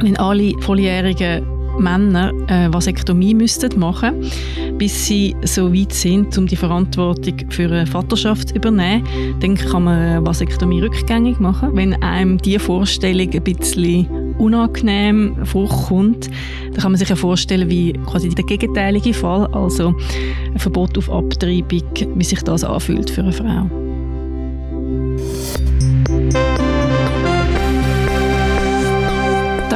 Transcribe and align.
Wenn 0.00 0.16
alle 0.16 0.52
volljährigen 0.60 1.46
Männer 1.78 2.32
eine 2.48 2.72
Vasektomie 2.72 3.34
müssten 3.34 3.78
machen 3.78 4.22
bis 4.78 5.06
sie 5.06 5.34
so 5.42 5.72
weit 5.72 5.92
sind, 5.92 6.36
um 6.36 6.46
die 6.46 6.56
Verantwortung 6.56 7.34
für 7.50 7.64
eine 7.64 7.86
Vaterschaft 7.86 8.48
zu 8.48 8.54
übernehmen, 8.54 9.04
dann 9.40 9.54
kann 9.54 9.84
man 9.84 9.98
eine 9.98 10.26
Vasektomie 10.26 10.80
rückgängig 10.80 11.40
machen. 11.40 11.70
Wenn 11.74 12.00
einem 12.02 12.38
diese 12.38 12.58
Vorstellung 12.58 13.30
ein 13.32 13.42
bisschen 13.42 14.06
unangenehm 14.38 15.36
vorkommt, 15.44 16.28
dann 16.72 16.82
kann 16.82 16.92
man 16.92 16.98
sich 16.98 17.08
ja 17.08 17.16
vorstellen, 17.16 17.70
wie 17.70 17.92
quasi 18.06 18.28
der 18.28 18.44
gegenteilige 18.44 19.14
Fall, 19.14 19.46
also 19.52 19.94
ein 20.52 20.58
Verbot 20.58 20.98
auf 20.98 21.10
Abtreibung, 21.10 21.82
wie 22.14 22.24
sich 22.24 22.42
das 22.42 22.64
anfühlt 22.64 23.10
für 23.10 23.22
eine 23.22 23.32
Frau. 23.32 23.85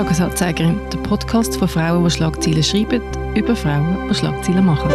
Tagesanzeigerin, 0.00 0.80
der 0.90 0.96
Podcast 1.00 1.58
von 1.58 1.68
Frauen, 1.68 2.02
die 2.02 2.10
Schlagzeilen 2.10 2.62
schreiben, 2.62 3.02
über 3.36 3.54
Frauen, 3.54 4.08
die 4.08 4.14
Schlagzeilen 4.14 4.64
machen. 4.64 4.90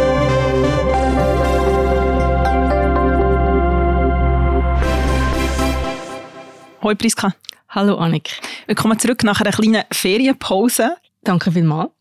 Hoi 6.82 6.96
Priska. 6.96 7.32
Hallo 7.68 7.98
Annik. 7.98 8.30
Willkommen 8.66 8.98
zurück 8.98 9.22
nach 9.22 9.40
einer 9.40 9.52
kleinen 9.52 9.84
Ferienpause. 9.92 10.96
Danke 11.22 11.52
vielmals. 11.52 11.92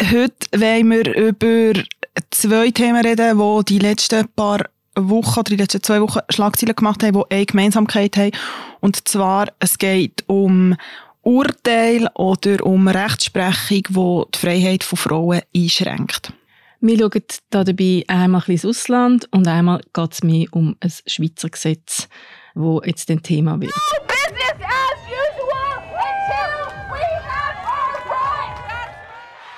Heute 0.00 0.34
wollen 0.52 0.90
wir 0.90 1.14
über 1.14 1.80
zwei 2.32 2.72
Themen 2.72 3.06
reden, 3.06 3.38
die 3.38 3.64
die 3.64 3.78
letzten 3.78 4.26
paar 4.26 4.64
Wochen 4.96 5.38
oder 5.38 5.50
die 5.50 5.56
letzten 5.56 5.84
zwei 5.84 6.00
Wochen 6.00 6.18
Schlagzeilen 6.28 6.74
gemacht 6.74 7.04
haben, 7.04 7.12
die 7.12 7.36
eine 7.36 7.46
Gemeinsamkeit 7.46 8.16
haben. 8.16 8.32
Und 8.80 9.06
zwar, 9.08 9.52
es 9.60 9.78
geht 9.78 10.24
um 10.26 10.74
Urteil 11.22 12.08
oder 12.14 12.64
um 12.64 12.88
Rechtsprechung, 12.88 13.82
die 13.88 14.30
die 14.34 14.38
Freiheit 14.38 14.84
von 14.84 14.98
Frauen 14.98 15.42
einschränkt. 15.54 16.32
Wir 16.80 16.98
schauen 16.98 17.22
da 17.50 17.62
dabei 17.62 18.04
einmal 18.08 18.42
ins 18.46 18.64
Ausland 18.64 19.28
und 19.32 19.46
einmal 19.46 19.82
geht 19.92 20.12
es 20.12 20.22
mehr 20.22 20.46
um 20.52 20.76
ein 20.80 20.92
Schweizer 21.06 21.50
Gesetz, 21.50 22.08
das 22.54 22.80
jetzt 22.86 23.10
ein 23.10 23.22
Thema 23.22 23.60
wird. 23.60 23.74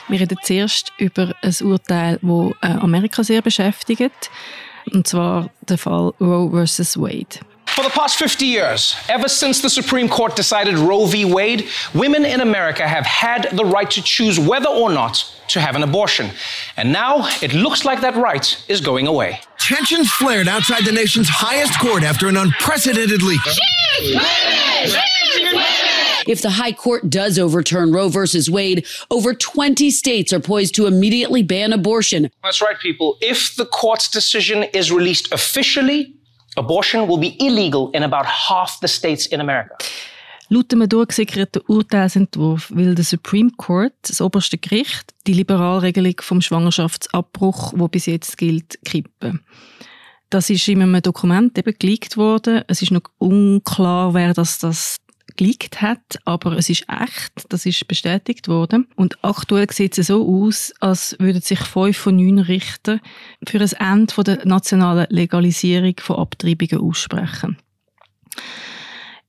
Wir 0.09 0.21
reden 0.21 0.39
zuerst 0.43 0.93
über 0.99 1.33
ein 1.41 1.55
Urteil, 1.63 2.19
das 2.21 2.71
äh, 2.71 2.75
Amerika 2.75 3.23
sehr 3.23 3.41
beschäftigt, 3.41 4.31
und 4.93 5.07
zwar 5.07 5.49
der 5.63 5.79
Fall 5.79 6.13
Roe 6.21 6.67
vs. 6.67 6.99
Wade. 6.99 7.39
For 7.75 7.83
the 7.83 7.91
past 7.91 8.19
50 8.19 8.45
years, 8.45 8.95
ever 9.09 9.29
since 9.29 9.63
the 9.63 9.71
Supreme 9.71 10.07
Court 10.07 10.37
decided 10.37 10.77
Roe 10.77 11.07
v. 11.07 11.25
Wade, 11.25 11.71
women 11.95 12.27
in 12.27 12.43
America 12.43 12.87
have 12.87 13.07
had 13.07 13.49
the 13.53 13.65
right 13.65 13.91
to 13.93 14.03
choose 14.03 14.39
whether 14.39 14.69
or 14.69 14.91
not 14.91 15.25
to 15.49 15.59
have 15.59 15.75
an 15.75 15.83
abortion. 15.83 16.31
And 16.77 16.93
now 16.93 17.27
it 17.41 17.55
looks 17.55 17.87
like 17.87 18.03
that 18.03 18.15
right 18.15 18.63
is 18.69 18.83
going 18.83 19.07
away. 19.07 19.41
Tensions 19.59 20.13
flared 20.13 20.49
outside 20.49 20.85
the 20.85 20.93
nation's 20.93 21.31
highest 21.31 21.79
court 21.81 22.03
after 22.03 22.29
an 22.29 22.37
unprecedented 22.37 23.23
leak. 23.23 23.41
If 26.27 26.43
the 26.43 26.51
High 26.51 26.73
Court 26.73 27.09
does 27.09 27.39
overturn 27.39 27.91
Roe 27.91 28.09
versus 28.09 28.51
Wade, 28.51 28.87
over 29.11 29.33
20 29.33 29.91
states 29.91 30.31
are 30.35 30.41
poised 30.41 30.75
to 30.75 30.87
immediately 30.87 31.43
ban 31.43 31.73
abortion. 31.73 32.31
That's 32.43 32.61
right, 32.61 32.79
people. 32.79 33.17
If 33.23 33.57
the 33.57 33.65
court's 33.65 34.11
decision 34.11 34.65
is 34.75 34.93
released 34.93 35.33
officially, 35.33 36.15
abortion 36.57 37.09
will 37.09 37.19
be 37.19 37.37
illegal 37.39 37.91
in 37.93 38.03
about 38.03 38.27
half 38.27 38.79
the 38.81 38.89
states 38.89 39.27
in 39.27 39.41
America. 39.41 39.77
Laut 40.49 40.71
dem 40.71 40.87
durchgesickerten 40.87 41.63
Urteilsentwurf 41.67 42.71
will 42.71 42.95
der 42.95 43.05
Supreme 43.05 43.51
Court, 43.57 43.95
das 44.03 44.21
oberste 44.21 44.59
Gericht, 44.59 45.15
die 45.27 45.33
Liberalregelung 45.33 46.17
vom 46.21 46.43
Schwangerschaftsabbruch, 46.43 47.73
wo 47.75 47.89
bis 47.89 48.05
jetzt 48.05 48.37
gilt, 48.37 48.79
kippen. 48.85 49.41
Das 50.29 50.51
ist 50.51 50.69
in 50.69 50.83
einem 50.83 51.01
Dokument 51.01 51.57
eben 51.57 51.75
geleakt 51.79 52.17
worden. 52.19 52.63
Es 52.67 52.83
ist 52.83 52.91
noch 52.91 53.03
unklar, 53.19 54.13
wer 54.13 54.35
das, 54.35 54.59
das 54.59 54.97
geleakt 55.37 55.83
hat, 55.83 56.19
aber 56.25 56.53
es 56.53 56.69
ist 56.69 56.87
echt, 56.89 57.33
das 57.49 57.67
ist 57.67 57.87
bestätigt 57.89 58.49
worden. 58.49 58.89
Und 58.97 59.23
aktuell 59.23 59.71
sieht 59.71 59.99
es 59.99 60.09
so 60.09 60.27
aus, 60.27 60.73
als 60.81 61.17
würden 61.19 61.43
sich 61.43 61.61
fünf 61.61 61.97
von 61.97 62.17
neun 62.17 62.39
Richter 62.39 63.01
für 63.47 63.61
ein 63.61 63.99
Ende 63.99 64.25
der 64.25 64.47
nationalen 64.47 65.07
Legalisierung 65.11 65.95
von 65.99 66.17
Abtreibungen 66.17 66.81
aussprechen. 66.81 67.57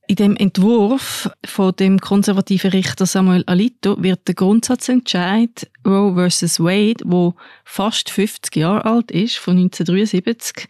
In 0.06 0.16
dem 0.16 0.36
Entwurf 0.36 1.30
von 1.46 1.74
dem 1.76 1.98
konservativen 1.98 2.72
Richter 2.72 3.06
Samuel 3.06 3.42
Alito 3.46 4.02
wird 4.02 4.28
der 4.28 4.34
Grundsatzentscheid 4.34 5.70
Roe 5.86 6.28
vs. 6.28 6.60
Wade, 6.60 7.02
wo 7.06 7.34
fast 7.64 8.10
50 8.10 8.54
Jahre 8.54 8.84
alt 8.84 9.10
ist, 9.10 9.36
von 9.36 9.56
1973, 9.56 10.68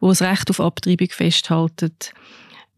wo 0.00 0.08
das 0.08 0.20
Recht 0.20 0.50
auf 0.50 0.60
Abtreibung 0.60 1.08
festhaltet, 1.08 2.12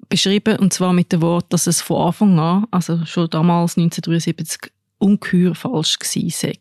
beschrieben, 0.09 0.59
und 0.59 0.72
zwar 0.72 0.93
mit 0.93 1.12
dem 1.12 1.22
Wort, 1.22 1.47
dass 1.50 1.67
es 1.67 1.81
von 1.81 2.06
Anfang 2.09 2.39
an, 2.39 2.67
also 2.71 3.05
schon 3.05 3.31
damals 3.31 3.77
1973, 3.77 4.72
ungeheuer 4.99 5.55
falsch 5.55 5.99
gewesen 5.99 6.31
sei. 6.31 6.59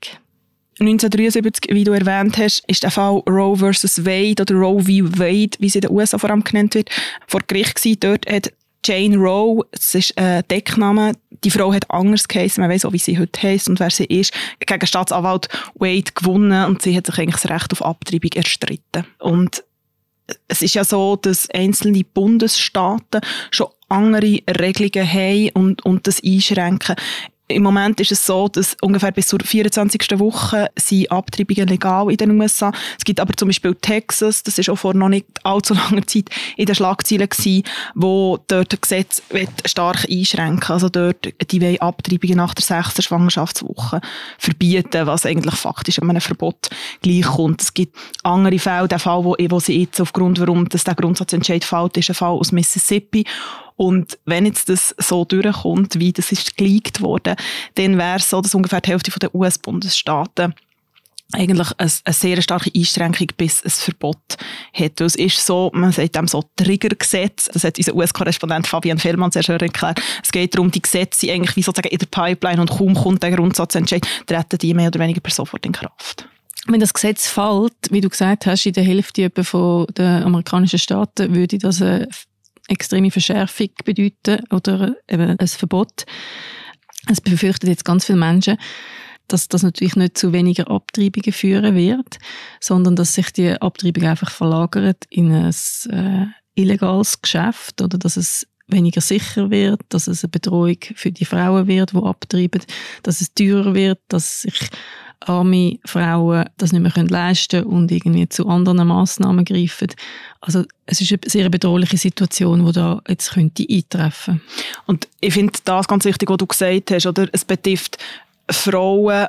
1973, 0.80 1.74
wie 1.74 1.86
du 1.86 1.94
erwähnt 1.94 2.38
hast, 2.38 2.64
ist 2.68 2.84
der 2.84 2.92
Fall 2.92 3.22
Roe 3.30 3.56
vs. 3.56 4.06
Wade 4.06 4.42
oder 4.42 4.56
Roe 4.56 4.82
v. 4.82 4.90
Wade, 5.18 5.58
wie 5.60 5.70
sie 5.70 5.78
in 5.78 5.84
den 5.84 5.92
USA 5.92 6.18
vor 6.18 6.30
allem 6.30 6.44
genannt 6.44 6.76
wird, 6.76 6.90
vor 7.28 7.42
Gericht 7.48 7.76
gewesen. 7.76 8.00
Dort 8.02 8.30
hat 8.30 8.52
Jane 8.84 9.16
Roe, 9.16 9.66
das 9.72 9.96
ist 9.96 10.18
ein 10.18 10.44
Deckname, 10.50 11.14
die 11.44 11.50
Frau 11.50 11.74
hat 11.74 11.90
anders 11.90 12.28
geheißen, 12.28 12.62
man 12.62 12.70
weiß 12.70 12.86
auch, 12.86 12.94
wie 12.94 13.00
sie 13.00 13.18
heute 13.18 13.42
heisst 13.42 13.70
und 13.70 13.80
wer 13.80 13.90
sie 13.90 14.06
ist, 14.06 14.34
gegen 14.60 14.86
Staatsanwalt 14.86 15.48
Wade 15.76 16.12
gewonnen 16.14 16.66
und 16.66 16.82
sie 16.82 16.96
hat 16.96 17.06
sich 17.06 17.18
eigentlich 17.18 17.42
das 17.42 17.50
Recht 17.50 17.72
auf 17.72 17.84
Abtreibung 17.84 18.32
erstritten. 18.34 19.06
Und 19.20 19.64
es 20.48 20.62
ist 20.62 20.76
ja 20.76 20.84
so, 20.84 21.16
dass 21.16 21.50
einzelne 21.50 22.04
Bundesstaaten 22.04 23.22
schon 23.52 23.68
andere 23.90 24.40
Regelungen 24.50 25.12
haben 25.12 25.50
und, 25.54 25.86
und 25.86 26.08
das 26.08 26.24
einschränken. 26.24 26.96
Im 27.48 27.62
Moment 27.62 28.00
ist 28.00 28.12
es 28.12 28.26
so, 28.26 28.48
dass 28.48 28.76
ungefähr 28.82 29.12
bis 29.12 29.28
zur 29.28 29.40
24. 29.40 30.20
Woche 30.20 30.72
sind 30.76 31.12
Abtreibungen 31.12 31.68
legal 31.68 32.10
in 32.10 32.18
den 32.18 32.42
USA. 32.42 32.72
Es 32.98 33.06
gibt 33.06 33.20
aber 33.20 33.34
zum 33.36 33.50
Beispiel 33.50 33.76
Texas, 33.76 34.42
das 34.42 34.58
ist 34.58 34.68
auch 34.68 34.78
vor 34.78 34.96
noch 34.96 35.10
nicht 35.10 35.28
allzu 35.44 35.76
langer 35.76 36.08
Zeit 36.08 36.30
in 36.58 36.66
den 36.66 36.74
Schlagzeilen 36.74 37.30
gewesen, 37.30 37.64
wo 37.94 38.40
dort 38.48 38.74
das 38.74 38.82
Gesetz 38.82 39.22
stark 39.66 40.08
einschränken 40.10 40.72
Also 40.72 40.90
dort, 40.90 41.34
die 41.52 41.62
wollen 41.62 41.80
Abtreibungen 41.82 42.38
nach 42.38 42.56
der 42.56 42.64
sechsten 42.66 43.04
Schwangerschaftswoche 43.04 44.02
verbieten, 44.40 45.06
was 45.06 45.28
eigentlich 45.28 45.56
faktisch 45.56 46.02
einem 46.02 46.22
Verbot 46.22 46.70
gleichkommt. 47.04 47.62
Es 47.62 47.76
gibt 47.76 47.96
andere 48.24 48.58
Fälle, 48.58 48.88
der 48.88 48.98
Fall, 48.98 49.24
wo, 49.24 49.36
wo 49.50 49.60
sie 49.60 49.82
jetzt 49.82 50.02
aufgrund, 50.02 50.40
warum 50.40 50.68
das 50.68 50.84
der 50.84 50.96
Grundsatzentscheid 50.96 51.64
fällt, 51.64 51.98
ist 51.98 52.10
ein 52.10 52.16
Fall 52.16 52.34
aus 52.34 52.52
Mississippi, 52.52 53.24
und 53.76 54.18
wenn 54.26 54.46
jetzt 54.46 54.70
das 54.70 54.96
so 54.98 55.26
durchkommt, 55.26 56.00
wie 56.00 56.14
das 56.14 56.32
ist 56.32 56.58
geleakt 56.58 57.02
worden, 57.02 57.36
dann 57.76 57.98
wäre 57.98 58.18
es 58.18 58.30
so, 58.30 58.42
dass 58.42 58.56
ungefähr 58.56 58.82
die 58.82 58.92
Hälfte 58.92 59.12
der 59.20 59.36
US-Bundesstaaten 59.36 60.54
eigentlich 61.34 61.68
eine, 61.78 61.92
eine, 62.04 62.14
sehr 62.14 62.42
starke 62.42 62.72
Einschränkung 62.76 63.28
bis 63.36 63.64
ein 63.64 63.72
Verbot 63.72 64.38
hat. 64.74 65.02
es 65.02 65.16
ist 65.16 65.46
so, 65.46 65.72
man 65.74 65.92
sagt 65.92 66.16
dem 66.16 66.28
so 66.28 66.44
Triggergesetz, 66.56 67.50
das 67.52 67.64
hat 67.64 67.78
unser 67.78 67.96
US-Korrespondent 67.96 68.68
Fabian 68.68 69.00
Fellmann 69.00 69.32
sehr 69.32 69.44
schön 69.44 69.60
erklärt. 69.60 70.02
Es 70.24 70.32
geht 70.32 70.56
darum, 70.56 70.72
die 70.72 70.82
Gesetze 70.82 71.22
sind 71.22 71.32
eigentlich 71.32 71.56
wie 71.56 71.64
sozusagen 71.64 71.90
in 71.90 71.98
der 71.98 72.06
Pipeline 72.06 72.62
und 72.62 72.70
kaum 72.70 72.94
kommt 72.94 73.24
der 73.24 73.32
Grundsatzentscheid, 73.32 74.08
treten 74.28 74.58
die 74.60 74.74
mehr 74.74 74.88
oder 74.88 75.00
weniger 75.00 75.20
per 75.20 75.34
sofort 75.34 75.66
in 75.66 75.72
Kraft. 75.72 76.28
Wenn 76.68 76.80
das 76.80 76.94
Gesetz 76.94 77.28
fällt, 77.28 77.74
wie 77.90 78.02
du 78.02 78.10
gesagt 78.10 78.46
hast, 78.46 78.66
in 78.66 78.74
der 78.74 78.84
Hälfte 78.84 79.30
von 79.44 79.86
den 79.88 80.24
amerikanischen 80.24 80.80
Staaten, 80.80 81.36
würde 81.36 81.58
das 81.58 81.82
eine 81.82 82.08
extreme 82.68 83.12
Verschärfung 83.12 83.70
bedeuten 83.84 84.44
oder 84.52 84.96
eben 85.08 85.38
ein 85.38 85.48
Verbot. 85.48 86.06
Es 87.10 87.22
befürchten 87.22 87.68
jetzt 87.68 87.86
ganz 87.86 88.06
viele 88.06 88.18
Menschen, 88.18 88.58
dass 89.28 89.48
das 89.48 89.64
natürlich 89.64 89.96
nicht 89.96 90.18
zu 90.18 90.34
weniger 90.34 90.70
Abtreibungen 90.70 91.34
führen 91.34 91.76
wird, 91.76 92.18
sondern 92.60 92.96
dass 92.96 93.16
sich 93.16 93.32
die 93.32 93.50
Abtreibung 93.50 94.04
einfach 94.04 94.32
verlagert 94.32 95.06
in 95.10 95.32
ein 95.32 95.54
äh, 95.90 96.26
illegales 96.56 97.22
Geschäft 97.22 97.82
oder 97.82 97.98
dass 97.98 98.18
es 98.18 98.48
weniger 98.68 99.02
sicher 99.02 99.52
wird, 99.52 99.82
dass 99.90 100.08
es 100.08 100.24
eine 100.24 100.32
Bedrohung 100.32 100.78
für 100.96 101.12
die 101.12 101.26
Frauen 101.26 101.68
wird, 101.68 101.94
die 101.94 101.98
abtreiben, 101.98 102.62
dass 103.04 103.22
es 103.22 103.34
teurer 103.34 103.76
wird, 103.76 104.00
dass 104.08 104.42
sich 104.42 104.70
arme 105.20 105.80
Frauen 105.86 106.46
das 106.58 106.72
nicht 106.72 106.82
mehr 106.82 107.06
leisten 107.06 107.64
können 107.64 107.74
und 107.74 107.92
irgendwie 107.92 108.28
zu 108.30 108.48
anderen 108.48 108.88
Massnahmen 108.88 109.46
greifen. 109.46 109.90
Also 110.42 110.64
es 110.86 111.02
ist 111.02 111.12
eine 111.12 111.20
sehr 111.26 111.50
bedrohliche 111.50 111.98
Situation, 111.98 112.66
die 112.66 112.72
da 112.72 113.02
jetzt 113.08 113.34
könnte 113.34 113.66
eintreffen. 113.70 114.42
Und 114.86 115.08
ich 115.22 115.34
finde 115.34 115.54
das 115.64 115.88
ganz 115.88 116.06
wichtig, 116.06 116.30
was 116.30 116.38
du 116.38 116.48
gesagt 116.48 116.92
hast, 116.92 117.06
oder? 117.06 117.28
Es 117.32 117.46
betrifft 117.46 117.98
Frauen 118.50 119.28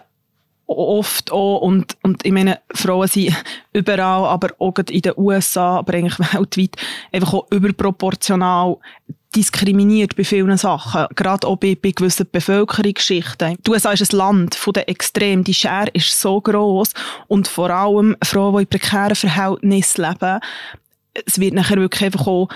oft 0.67 1.31
auch, 1.31 1.61
und, 1.61 1.97
und 2.03 2.25
ich 2.25 2.33
meine, 2.33 2.61
Frauen 2.75 3.09
sind 3.09 3.35
überall, 3.73 4.27
aber 4.27 4.51
auch 4.59 4.75
in 4.91 5.03
den 5.03 5.13
USA, 5.17 5.79
aber 5.79 5.95
eigentlich 5.95 6.19
weltweit, 6.33 6.77
einfach 7.13 7.35
auch 7.35 7.47
überproportional 7.51 8.77
diskriminiert 9.37 10.17
bei 10.17 10.25
vielen 10.25 10.57
Sachen, 10.57 11.07
gerade 11.15 11.47
auch 11.47 11.57
bei, 11.57 11.77
bei 11.81 11.91
gewissen 11.91 12.27
Bevölkerungsschichten. 12.31 13.57
Die 13.65 13.71
USA 13.71 13.93
ist 13.93 14.13
ein 14.13 14.17
Land 14.17 14.55
von 14.55 14.73
den 14.73 14.89
Extremen. 14.89 15.45
Die 15.45 15.55
Schere 15.55 15.91
ist 15.93 16.19
so 16.19 16.41
groß 16.41 16.93
und 17.29 17.47
vor 17.47 17.71
allem 17.71 18.17
Frauen, 18.25 18.57
die 18.57 18.63
in 18.63 18.69
prekären 18.69 19.15
Verhältnissen 19.15 20.03
leben, 20.03 20.41
es 21.27 21.39
wird 21.39 21.55
nachher 21.55 21.77
wirklich 21.77 22.05
einfach 22.05 22.27
auch 22.27 22.49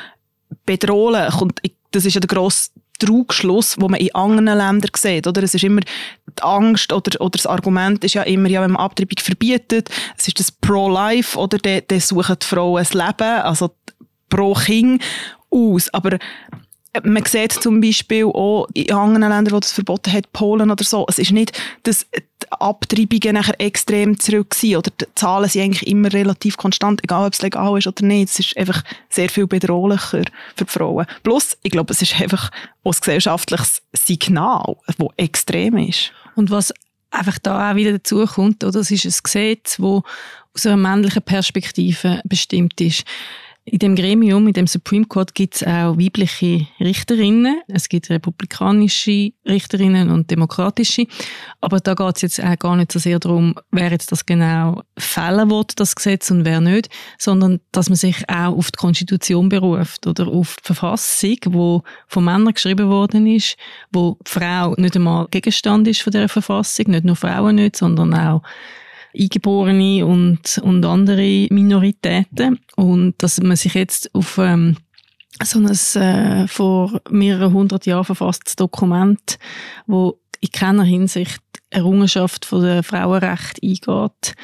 bedrohlich 0.66 1.40
und 1.40 1.60
das 1.90 2.04
ist 2.04 2.14
ja 2.14 2.20
der 2.20 2.28
grosse 2.28 2.70
Trugschluss, 2.98 3.76
den 3.76 3.90
man 3.90 4.00
in 4.00 4.14
anderen 4.14 4.58
Ländern 4.58 4.90
sieht. 4.94 5.26
Oder? 5.26 5.42
Es 5.42 5.54
ist 5.54 5.64
immer 5.64 5.80
die 5.80 6.42
Angst 6.42 6.92
oder, 6.92 7.20
oder 7.20 7.30
das 7.30 7.46
Argument 7.46 8.04
ist 8.04 8.14
ja 8.14 8.22
immer, 8.22 8.48
ja, 8.48 8.60
wenn 8.62 8.72
man 8.72 8.82
Abtreibung 8.82 9.18
verbietet, 9.18 9.90
es 10.16 10.28
ist 10.28 10.38
das 10.38 10.52
Pro-Life 10.52 11.38
oder 11.38 11.58
dann, 11.58 12.00
suchen 12.00 12.36
die 12.40 12.46
Frauen 12.46 12.84
ein 12.84 12.98
Leben, 12.98 13.42
also 13.42 13.70
pro 14.28 14.54
Kind 14.54 15.02
aus. 15.50 15.92
Aber 15.92 16.18
man 17.04 17.24
sieht 17.24 17.52
zum 17.52 17.80
Beispiel 17.80 18.24
auch 18.24 18.66
in 18.74 18.90
anderen 18.90 19.28
Ländern, 19.28 19.54
wo 19.54 19.60
das 19.60 19.72
verboten 19.72 20.12
hat, 20.12 20.32
Polen 20.32 20.70
oder 20.70 20.84
so, 20.84 21.06
es 21.08 21.18
ist 21.18 21.30
nicht, 21.30 21.58
dass 21.84 22.06
die 22.12 22.50
Abtreibungen 22.50 23.34
nachher 23.34 23.60
extrem 23.60 24.18
zurück 24.18 24.54
sind 24.54 24.76
oder 24.76 24.90
die 25.00 25.06
Zahlen 25.14 25.48
sind 25.48 25.62
eigentlich 25.62 25.86
immer 25.86 26.12
relativ 26.12 26.56
konstant, 26.56 27.02
egal 27.04 27.26
ob 27.26 27.32
es 27.32 27.42
legal 27.42 27.78
ist 27.78 27.86
oder 27.86 28.04
nicht. 28.04 28.30
Es 28.30 28.38
ist 28.40 28.56
einfach 28.56 28.82
sehr 29.08 29.28
viel 29.28 29.46
bedrohlicher 29.46 30.24
für 30.56 30.64
die 30.64 30.72
Frauen. 30.72 31.06
Plus, 31.22 31.56
ich 31.62 31.70
glaube, 31.70 31.92
es 31.92 32.02
ist 32.02 32.20
einfach 32.20 32.50
ein 32.84 32.92
gesellschaftliches 32.92 33.82
Signal, 33.92 34.76
das 34.86 34.96
extrem 35.16 35.76
ist. 35.76 36.12
Und 36.34 36.50
was 36.50 36.72
einfach 37.10 37.38
da 37.38 37.70
auch 37.70 37.76
wieder 37.76 37.92
dazu 37.92 38.24
kommt, 38.26 38.64
oder, 38.64 38.80
es 38.80 38.90
ist 38.90 39.04
ein 39.04 39.22
Gesetz, 39.22 39.76
das 39.76 40.02
aus 40.54 40.66
einer 40.66 40.76
männlichen 40.76 41.22
Perspektive 41.22 42.20
bestimmt 42.24 42.80
ist. 42.80 43.04
In 43.72 43.78
dem 43.78 43.94
Gremium, 43.94 44.48
in 44.48 44.52
dem 44.52 44.66
Supreme 44.66 45.04
Court, 45.04 45.32
gibt 45.32 45.54
es 45.54 45.62
auch 45.62 45.96
weibliche 45.96 46.66
Richterinnen. 46.80 47.60
Es 47.68 47.88
gibt 47.88 48.10
republikanische 48.10 49.30
Richterinnen 49.46 50.10
und 50.10 50.28
demokratische. 50.28 51.06
Aber 51.60 51.78
da 51.78 51.94
geht 51.94 52.16
es 52.16 52.22
jetzt 52.22 52.42
auch 52.42 52.58
gar 52.58 52.74
nicht 52.74 52.90
so 52.90 52.98
sehr 52.98 53.20
darum, 53.20 53.54
wer 53.70 53.92
jetzt 53.92 54.10
das 54.10 54.26
genau 54.26 54.82
fällen 54.98 55.50
will, 55.52 55.62
das 55.76 55.94
Gesetz, 55.94 56.32
und 56.32 56.44
wer 56.44 56.60
nicht, 56.60 56.88
sondern 57.16 57.60
dass 57.70 57.88
man 57.88 57.94
sich 57.94 58.28
auch 58.28 58.56
auf 58.56 58.72
die 58.72 58.76
Konstitution 58.76 59.48
beruft 59.48 60.04
oder 60.08 60.26
auf 60.26 60.56
die 60.56 60.66
Verfassung, 60.66 61.36
wo 61.46 61.84
von 62.08 62.24
Männern 62.24 62.54
geschrieben 62.54 62.88
worden 62.88 63.24
ist, 63.28 63.56
wo 63.92 64.18
die 64.26 64.32
Frau 64.32 64.74
nicht 64.78 64.96
einmal 64.96 65.28
Gegenstand 65.30 65.86
ist 65.86 66.02
von 66.02 66.12
der 66.12 66.28
Verfassung, 66.28 66.86
nicht 66.88 67.04
nur 67.04 67.14
Frauen 67.14 67.54
nicht, 67.54 67.76
sondern 67.76 68.14
auch 68.14 68.42
Eingeborene 69.18 70.06
und, 70.06 70.58
und 70.58 70.84
andere 70.84 71.46
Minoritäten. 71.50 72.60
Und 72.76 73.14
dass 73.18 73.40
man 73.40 73.56
sich 73.56 73.74
jetzt 73.74 74.14
auf 74.14 74.38
ähm, 74.38 74.76
so 75.42 75.58
ein 75.58 76.02
äh, 76.02 76.48
vor 76.48 77.00
mehreren 77.10 77.52
hundert 77.52 77.86
Jahren 77.86 78.04
verfasstes 78.04 78.56
Dokument, 78.56 79.38
wo 79.86 80.20
in 80.40 80.50
keiner 80.50 80.84
Hinsicht 80.84 81.40
Errungenschaft 81.70 82.44
von 82.44 82.62
der 82.62 82.82
Frauenrecht 82.82 83.62
eingeht, 83.62 84.34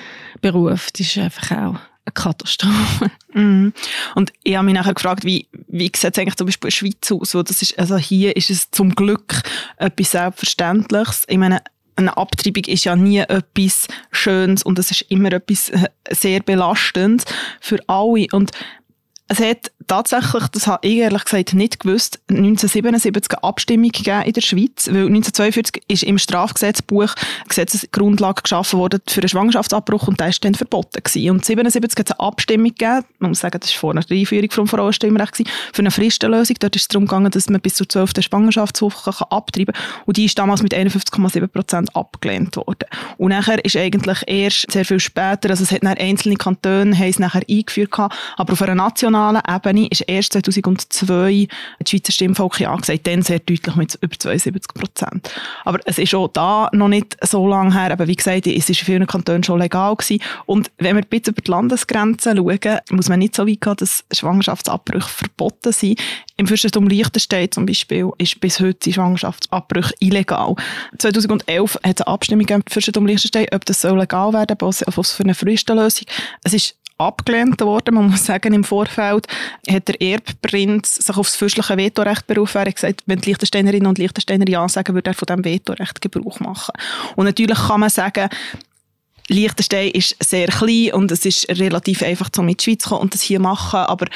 beruft, 0.41 1.01
ist 1.01 1.19
einfach 1.19 1.51
auch 1.51 1.75
eine 2.07 2.13
Katastrophe. 2.15 3.11
Mm. 3.35 3.75
Und 4.15 4.33
ich 4.45 4.57
habe 4.57 4.65
mich 4.65 4.73
nachher 4.73 4.95
gefragt, 4.95 5.23
wie, 5.27 5.47
wie 5.69 5.93
sieht 5.95 5.97
es 5.97 6.19
eigentlich 6.19 6.37
zum 6.37 6.47
Beispiel 6.47 6.69
in 6.69 6.71
der 6.71 6.77
Schweiz 7.11 7.13
aus? 7.13 7.47
das 7.47 7.61
ist, 7.61 7.79
also 7.79 7.99
hier 7.99 8.35
ist 8.35 8.49
es 8.49 8.71
zum 8.71 8.95
Glück 8.95 9.43
etwas 9.77 10.13
Selbstverständliches. 10.13 11.25
Ich 11.29 11.37
meine, 11.37 11.61
eine 11.97 12.17
Abtreibung 12.17 12.65
ist 12.65 12.85
ja 12.85 12.95
nie 12.95 13.19
etwas 13.19 13.89
Schönes 14.13 14.63
und 14.63 14.79
es 14.79 14.91
ist 14.91 15.03
immer 15.09 15.33
etwas 15.33 15.71
äh, 15.71 15.89
sehr 16.11 16.41
Belastendes 16.41 17.25
für 17.61 17.79
alle. 17.89 18.27
Und 18.33 18.53
es 19.29 19.41
hat 19.41 19.73
tatsächlich, 19.87 20.45
das 20.49 20.67
habe 20.67 20.87
ich 20.87 20.97
ehrlich 20.97 21.25
gesagt 21.25 21.55
nicht 21.55 21.81
gewusst, 21.81 22.21
1977 22.29 23.33
eine 23.33 23.45
Abstimmung 23.45 23.91
gegeben 23.91 24.23
in 24.23 24.33
der 24.33 24.41
Schweiz, 24.41 24.89
weil 24.89 25.07
1942 25.07 25.83
ist 25.89 26.03
im 26.03 26.19
Strafgesetzbuch 26.19 27.15
Gesetzesgrundlage 27.49 28.43
geschaffen 28.43 28.79
worden 28.79 29.01
für 29.09 29.21
einen 29.21 29.29
Schwangerschaftsabbruch 29.29 30.09
und 30.09 30.21
der 30.21 30.29
ist 30.29 30.45
dann 30.45 30.55
verboten 30.55 31.03
gewesen. 31.03 31.31
Und 31.31 31.49
1977 31.49 31.99
hat 31.99 32.11
es 32.11 32.19
eine 32.19 32.29
Abstimmung 32.29 32.69
gegeben, 32.69 33.05
man 33.19 33.31
muss 33.31 33.41
sagen, 33.41 33.59
das 33.61 33.73
war 33.73 33.79
vor 33.79 33.91
einer 33.93 34.05
Einführung 34.09 34.51
vom 34.51 34.67
Frauenstimmrecht 34.67 35.37
für 35.73 35.83
eine 35.83 35.91
Fristenlösung. 35.91 36.57
Dort 36.61 36.77
ist 36.77 36.83
es 36.83 36.89
darum 36.89 37.07
gegangen, 37.07 37.31
dass 37.31 37.49
man 37.49 37.61
bis 37.61 37.75
zur 37.75 37.89
12. 37.89 38.13
Schwangerschaftswoche 38.21 39.31
abtreiben 39.31 39.75
kann 39.75 39.85
und 40.07 40.17
die 40.17 40.25
ist 40.25 40.39
damals 40.39 40.63
mit 40.63 40.75
51,7 40.75 41.47
Prozent 41.47 41.95
abgelehnt 41.95 42.57
worden. 42.57 42.89
Und 43.19 43.31
nachher 43.31 43.65
ist 43.65 43.77
eigentlich 43.77 44.19
erst 44.27 44.71
sehr 44.71 44.85
viel 44.85 45.01
später, 45.01 45.51
also 45.51 45.63
es 45.63 45.73
hat 45.73 45.85
einzelne 45.87 46.37
Kantone 46.37 46.97
haben 46.97 47.09
es 47.09 47.19
nachher 47.19 47.43
eingeführt 47.49 47.87
aber 48.37 48.53
auf 48.53 48.63
einer 48.63 48.75
nationalen 48.75 49.43
Ebene 49.49 49.76
Ebene 49.77 49.89
ist 49.91 50.03
erst 50.07 50.33
2002 50.33 51.49
das 51.79 51.91
Schweizer 51.91 52.13
Stimmvolk 52.13 52.61
ja 52.61 52.75
gesagt, 52.75 53.07
dann 53.07 53.23
sehr 53.23 53.39
deutlich 53.39 53.75
mit 53.77 53.99
über 54.01 54.19
72 54.19 54.75
Prozent. 54.75 55.31
Aber 55.65 55.79
es 55.85 55.99
ist 55.99 56.15
auch 56.15 56.29
da 56.29 56.69
noch 56.73 56.89
nicht 56.89 57.17
so 57.23 57.47
lange 57.47 57.75
her, 57.75 57.93
aber 57.93 58.07
wie 58.07 58.17
gesagt, 58.17 58.47
es 58.47 58.71
ist 58.71 58.81
in 58.81 58.87
vielen 58.87 59.07
Kantonen 59.07 59.43
schon 59.43 59.61
legal 59.61 59.95
gewesen. 59.95 60.23
Und 60.47 60.71
wenn 60.79 60.97
wir 60.97 61.03
ein 61.03 61.09
bisschen 61.09 61.35
über 61.35 61.43
die 61.43 61.51
Landesgrenzen 61.51 62.37
schauen, 62.37 62.79
muss 62.91 63.09
man 63.09 63.19
nicht 63.19 63.37
so 63.37 63.47
weit 63.47 63.61
gehen, 63.61 63.77
dass 63.77 64.05
Schwangerschaftsabbrüche 64.13 65.09
verboten 65.09 65.73
sind. 65.73 66.01
Im 66.37 66.47
Fürstentum 66.47 66.89
Liechtenstein 66.89 67.51
zum 67.51 67.67
Beispiel 67.67 68.11
ist 68.19 68.41
bis 68.41 68.61
heute 68.61 68.93
Schwangerschaftsabbrüche 68.93 69.95
illegal. 70.01 70.55
2011 70.99 71.75
hat 71.75 72.01
es 72.01 72.07
eine 72.07 72.07
Abstimmung 72.15 72.49
im 72.49 72.63
Fürstentum 72.69 73.07
Liechtenstein, 73.07 73.47
ob 73.53 73.65
das 73.65 73.83
legal 73.83 74.33
werden 74.33 74.57
soll, 74.61 74.87
was 74.95 75.13
für 75.13 75.25
eine 75.25 75.35
Fristenlösung. 75.35 76.07
Es 76.43 76.53
ist 76.53 76.77
abgelehnt 76.99 77.61
worden. 77.61 77.95
Man 77.95 78.11
muss 78.11 78.25
sagen, 78.25 78.55
im 78.55 78.65
Vorfeld 78.65 79.27
hat 79.71 79.89
der 79.89 80.01
Erbprinz 80.01 80.97
sich 80.97 81.17
auf 81.17 81.27
das 81.27 81.37
fürstliche 81.37 81.77
Vetorecht 81.77 82.27
berufen. 82.27 82.59
Er 82.59 82.67
hat 82.67 82.75
gesagt, 82.75 83.03
wenn 83.07 83.21
die 83.21 83.31
Liechtensteinerinnen 83.31 83.87
und 83.87 83.99
Liechtensteiner 83.99 84.49
Ja 84.49 84.69
sagen, 84.69 84.95
würde 84.95 85.11
er 85.11 85.15
von 85.15 85.27
diesem 85.27 85.45
Vetorecht 85.45 86.01
Gebrauch 86.01 86.41
machen. 86.41 86.73
Und 87.17 87.27
natürlich 87.27 87.59
kann 87.59 87.81
man 87.81 87.91
sagen, 87.91 88.29
Liechtenstein 89.29 89.91
ist 89.91 90.17
sehr 90.23 90.47
klein 90.49 90.93
und 90.93 91.11
es 91.11 91.25
ist 91.27 91.49
relativ 91.49 92.03
einfach, 92.03 92.31
um 92.39 92.49
in 92.49 92.57
die 92.57 92.63
Schweiz 92.63 92.83
zu 92.83 92.91
kommen 92.91 93.03
und 93.03 93.15
das 93.15 93.23
hier 93.23 93.41
machen, 93.41 93.81
aber 93.81 94.07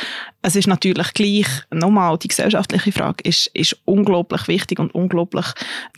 es 0.42 0.54
ist 0.54 0.68
natürlich 0.68 1.12
gleich, 1.14 1.48
nochmal, 1.70 2.16
die 2.16 2.28
gesellschaftliche 2.28 2.92
Frage 2.92 3.24
ist, 3.24 3.48
ist 3.48 3.76
unglaublich 3.84 4.46
wichtig 4.46 4.78
und 4.78 4.94
unglaublich 4.94 5.46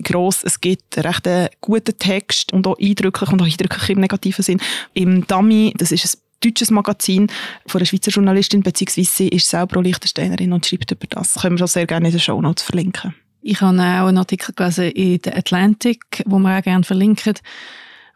groß. 0.02 0.44
Es 0.44 0.60
gibt 0.60 0.96
einen 0.96 1.06
recht 1.06 1.28
guten 1.60 1.96
Text 1.98 2.52
und 2.52 2.66
auch 2.66 2.78
eindrücklich 2.80 3.30
und 3.30 3.42
auch 3.42 3.46
eindrücklich 3.46 3.90
im 3.90 4.00
negativen 4.00 4.42
Sinn. 4.42 4.60
Im 4.94 5.26
Dummy, 5.26 5.74
das 5.76 5.92
ist 5.92 6.16
ein 6.16 6.20
deutsches 6.44 6.70
Magazin 6.70 7.28
von 7.66 7.80
einer 7.80 7.86
Schweizer 7.86 8.10
Journalistin, 8.10 8.62
beziehungsweise 8.62 9.10
sie 9.10 9.28
ist 9.28 9.48
selber 9.48 9.78
auch 9.78 9.82
Liechtensteinerin 9.82 10.52
und 10.52 10.66
schreibt 10.66 10.90
über 10.90 11.06
das. 11.08 11.34
Können 11.34 11.58
wir 11.58 11.64
auch 11.64 11.68
sehr 11.68 11.86
gerne 11.86 12.06
in 12.08 12.12
den 12.12 12.20
Show 12.20 12.40
Notes 12.40 12.64
verlinken. 12.64 13.14
Ich 13.42 13.60
habe 13.60 13.76
auch 13.76 14.06
einen 14.06 14.18
Artikel 14.18 14.54
gelesen 14.54 14.90
in 14.92 15.20
der 15.20 15.36
Atlantic, 15.36 16.22
wo 16.26 16.38
wir 16.38 16.58
auch 16.58 16.62
gerne 16.62 16.84
verlinken, 16.84 17.34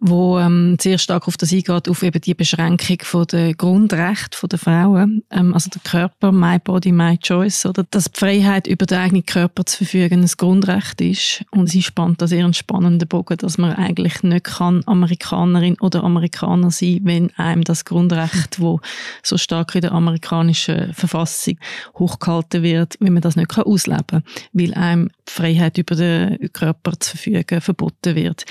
wo 0.00 0.38
ähm, 0.38 0.76
sehr 0.80 0.98
stark 0.98 1.26
auf 1.26 1.36
das 1.36 1.52
eingeht, 1.52 1.88
auf 1.88 2.02
eben 2.02 2.20
die 2.20 2.34
Beschränkung 2.34 2.98
von 3.02 3.26
der 3.26 3.54
Grundrechte 3.54 4.46
der 4.46 4.58
Frauen, 4.58 5.22
ähm, 5.30 5.54
also 5.54 5.70
der 5.70 5.80
Körper, 5.82 6.32
my 6.32 6.58
body, 6.58 6.92
my 6.92 7.16
choice, 7.18 7.66
oder 7.66 7.84
dass 7.90 8.10
die 8.10 8.18
Freiheit 8.18 8.66
über 8.66 8.86
den 8.86 8.98
eigenen 8.98 9.26
Körper 9.26 9.64
zu 9.64 9.78
verfügen 9.78 10.22
ein 10.22 10.30
Grundrecht 10.36 11.00
ist. 11.00 11.44
Und 11.50 11.68
sie 11.68 11.82
spannt 11.82 12.20
da 12.20 12.26
sehr 12.26 12.44
einen 12.44 12.54
spannenden 12.54 13.08
Bogen, 13.08 13.36
dass 13.38 13.58
man 13.58 13.72
eigentlich 13.72 14.22
nicht 14.22 14.44
kann 14.44 14.82
Amerikanerin 14.86 15.78
oder 15.80 16.04
Amerikaner 16.04 16.70
sein, 16.70 17.00
wenn 17.04 17.30
einem 17.36 17.64
das 17.64 17.84
Grundrecht, 17.84 18.60
wo 18.60 18.80
so 19.22 19.38
stark 19.38 19.74
in 19.74 19.80
der 19.82 19.92
amerikanischen 19.92 20.92
Verfassung 20.92 21.58
hochgehalten 21.98 22.62
wird, 22.62 22.96
wenn 23.00 23.14
man 23.14 23.22
das 23.22 23.36
nicht 23.36 23.48
kann 23.48 23.64
ausleben 23.64 24.22
weil 24.52 24.74
einem 24.74 25.08
die 25.28 25.32
Freiheit 25.32 25.78
über 25.78 25.94
den 25.94 26.52
Körper 26.52 26.98
zu 26.98 27.10
verfügen 27.10 27.60
verboten 27.60 28.14
wird. 28.14 28.44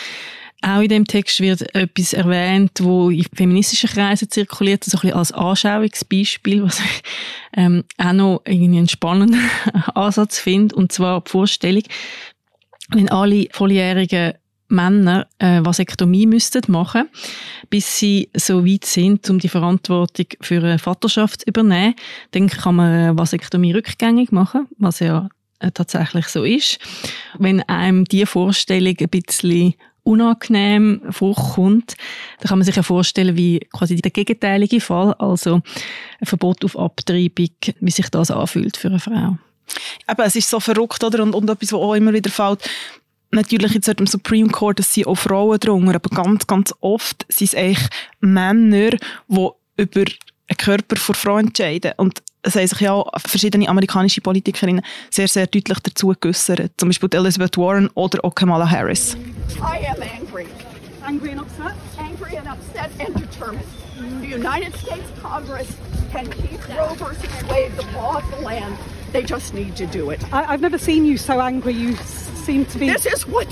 Auch 0.67 0.81
in 0.81 0.89
dem 0.89 1.05
Text 1.05 1.41
wird 1.41 1.75
etwas 1.75 2.13
erwähnt, 2.13 2.71
wo 2.81 3.11
in 3.11 3.23
feministischen 3.35 3.87
Kreisen 3.87 4.31
zirkuliert, 4.31 4.83
so 4.83 4.97
ein 4.97 5.01
bisschen 5.01 5.17
als 5.17 5.31
Anschauungsbeispiel, 5.31 6.63
was 6.63 6.79
ich 6.79 7.03
ähm, 7.55 7.83
auch 7.99 8.13
noch 8.13 8.41
irgendwie 8.45 8.79
einen 8.79 8.89
spannenden 8.89 9.47
Ansatz 9.93 10.39
finde, 10.39 10.75
und 10.75 10.91
zwar 10.91 11.21
die 11.21 11.29
Vorstellung, 11.29 11.83
wenn 12.89 13.09
alle 13.09 13.47
volljährigen 13.51 14.33
Männer 14.67 15.27
äh, 15.37 15.63
Vasektomie 15.63 16.25
müssten 16.25 16.63
machen, 16.67 17.09
bis 17.69 17.99
sie 17.99 18.29
so 18.35 18.65
weit 18.65 18.85
sind, 18.85 19.29
um 19.29 19.37
die 19.37 19.49
Verantwortung 19.49 20.25
für 20.41 20.63
eine 20.63 20.79
Vaterschaft 20.79 21.41
zu 21.41 21.47
übernehmen, 21.47 21.93
dann 22.31 22.47
kann 22.47 22.75
man 22.75 22.91
eine 22.91 23.17
Vasektomie 23.17 23.73
rückgängig 23.73 24.31
machen, 24.31 24.67
was 24.79 24.99
ja 24.99 25.29
äh, 25.59 25.69
tatsächlich 25.71 26.25
so 26.27 26.43
ist. 26.43 26.79
Wenn 27.37 27.61
einem 27.61 28.05
die 28.05 28.25
Vorstellung 28.25 28.95
ein 28.99 29.09
bisschen 29.09 29.75
unangenehm 30.05 31.01
vorkommt, 31.09 31.95
dann 32.39 32.47
kann 32.47 32.59
man 32.59 32.65
sich 32.65 32.75
ja 32.75 32.83
vorstellen, 32.83 33.35
wie 33.35 33.59
quasi 33.73 33.95
der 33.95 34.11
gegenteilige 34.11 34.79
Fall, 34.79 35.13
also 35.13 35.55
ein 35.55 36.25
Verbot 36.25 36.63
auf 36.63 36.77
Abtreibung, 36.77 37.49
wie 37.79 37.91
sich 37.91 38.09
das 38.09 38.31
anfühlt 38.31 38.77
für 38.77 38.89
eine 38.89 38.99
Frau. 38.99 39.37
Aber 40.05 40.25
es 40.25 40.35
ist 40.35 40.49
so 40.49 40.59
verrückt, 40.59 41.03
oder? 41.03 41.23
Und, 41.23 41.33
und 41.33 41.49
etwas, 41.49 41.73
was 41.73 41.79
auch 41.79 41.95
immer 41.95 42.13
wieder 42.13 42.29
fällt, 42.29 42.69
natürlich 43.31 43.73
jetzt 43.73 43.87
im 43.87 44.07
Supreme 44.07 44.49
Court, 44.49 44.79
es 44.79 44.93
sind 44.93 45.07
auch 45.07 45.15
Frauen 45.15 45.59
drunter, 45.59 45.95
aber 45.95 46.09
ganz, 46.09 46.45
ganz 46.47 46.73
oft 46.81 47.25
sind 47.29 47.47
es 47.47 47.55
eigentlich 47.55 47.89
Männer, 48.19 48.91
die 49.27 49.49
über 49.77 50.01
einen 50.47 50.57
Körper 50.57 50.95
vor 50.95 51.15
Frau 51.15 51.37
entscheiden. 51.37 51.93
Und 51.97 52.21
es 52.45 52.55
haben 52.55 52.67
sich 52.67 52.79
ja 52.79 53.03
verschiedene 53.17 53.67
amerikanische 53.67 54.21
Politikerinnen 54.21 54.81
sehr, 55.09 55.27
sehr 55.27 55.47
deutlich 55.47 55.79
dazu 55.79 56.13
geäußert. 56.19 56.71
Zum 56.77 56.89
Beispiel 56.89 57.09
Elizabeth 57.13 57.57
Warren 57.57 57.89
oder 57.95 58.23
auch 58.23 58.35
Kamala 58.35 58.69
Harris. 58.69 59.17
I 59.57 59.85
am 59.87 60.01
angry. 60.01 60.47
Angry 61.05 61.31
and 61.31 61.41
upset? 61.41 61.73
Angry 61.97 62.37
and 62.37 62.47
upset 62.47 62.91
and 62.99 63.15
determined. 63.15 63.65
The 64.21 64.27
United 64.27 64.75
States 64.75 65.07
Congress 65.21 65.67
can 66.11 66.29
keep 66.29 66.59
Roe 66.69 66.95
versus 66.95 67.29
Wade 67.49 67.71
the 67.77 67.85
law 67.95 68.17
of 68.17 68.23
the 68.31 68.43
land. 68.43 68.77
They 69.11 69.23
just 69.23 69.53
need 69.53 69.75
to 69.77 69.85
do 69.85 70.09
it. 70.11 70.21
I, 70.33 70.53
I've 70.53 70.61
never 70.61 70.77
seen 70.77 71.05
you 71.05 71.17
so 71.17 71.39
angry. 71.39 71.73
You 71.73 71.95
seem 72.45 72.65
to 72.65 72.79
be. 72.79 72.87
This 72.87 73.05
is 73.05 73.25
what 73.25 73.47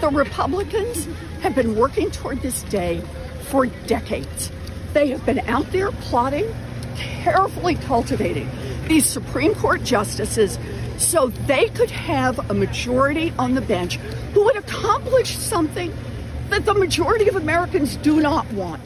the 0.00 0.08
Republicans 0.08 1.08
have 1.42 1.54
been 1.54 1.76
working 1.76 2.10
toward 2.10 2.40
this 2.40 2.62
day 2.64 3.02
for 3.50 3.66
decades. 3.86 4.50
They 4.92 5.08
have 5.08 5.24
been 5.26 5.40
out 5.48 5.70
there 5.72 5.90
plotting, 5.90 6.46
carefully 6.96 7.74
cultivating 7.74 8.48
these 8.88 9.06
Supreme 9.06 9.54
Court 9.54 9.82
justices 9.84 10.58
so 10.98 11.28
they 11.46 11.68
could 11.68 11.90
have 11.90 12.50
a 12.50 12.54
majority 12.54 13.32
on 13.38 13.54
the 13.54 13.60
bench 13.60 13.96
who 14.34 14.44
would 14.44 14.56
accomplish 14.56 15.36
something 15.36 15.92
that 16.50 16.66
the 16.66 16.74
majority 16.74 17.28
of 17.28 17.36
Americans 17.36 17.96
do 17.96 18.20
not 18.20 18.50
want. 18.52 18.80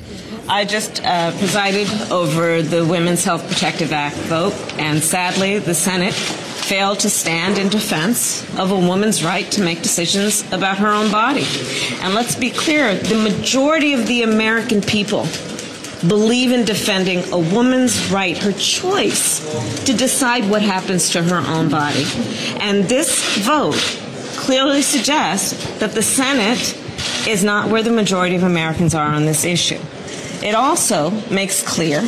I 0.49 0.65
just 0.65 1.03
uh, 1.05 1.33
presided 1.33 1.89
over 2.13 2.63
the 2.63 2.85
Women's 2.85 3.25
Health 3.25 3.47
Protective 3.49 3.93
Act 3.93 4.17
vote, 4.17 4.55
and 4.79 5.03
sadly, 5.03 5.59
the 5.59 5.75
Senate 5.75 6.15
failed 6.15 7.01
to 7.01 7.11
stand 7.11 7.59
in 7.59 7.69
defense 7.69 8.43
of 8.57 8.71
a 8.71 8.77
woman's 8.79 9.25
right 9.25 9.51
to 9.53 9.63
make 9.63 9.83
decisions 9.83 10.45
about 10.53 10.79
her 10.79 10.93
own 10.93 11.11
body. 11.11 11.47
And 12.01 12.15
let's 12.15 12.37
be 12.37 12.51
clear 12.51 12.95
the 12.95 13.17
majority 13.17 13.93
of 13.93 14.07
the 14.07 14.23
American 14.23 14.81
people 14.81 15.27
believe 16.09 16.53
in 16.53 16.65
defending 16.65 17.33
a 17.33 17.39
woman's 17.39 18.11
right, 18.11 18.37
her 18.39 18.53
choice 18.53 19.41
to 19.85 19.95
decide 19.95 20.49
what 20.49 20.63
happens 20.63 21.11
to 21.11 21.23
her 21.23 21.39
own 21.39 21.69
body. 21.69 22.05
And 22.61 22.85
this 22.85 23.39
vote 23.39 23.77
clearly 24.37 24.83
suggests 24.83 25.79
that 25.79 25.93
the 25.93 26.03
Senate 26.03 26.77
is 27.27 27.43
not 27.43 27.69
where 27.69 27.83
the 27.83 27.91
majority 27.91 28.37
of 28.37 28.43
Americans 28.43 28.95
are 28.95 29.07
on 29.07 29.27
this 29.27 29.45
issue. 29.45 29.81
It 30.43 30.55
also 30.55 31.11
makes 31.31 31.63
clear 31.63 32.03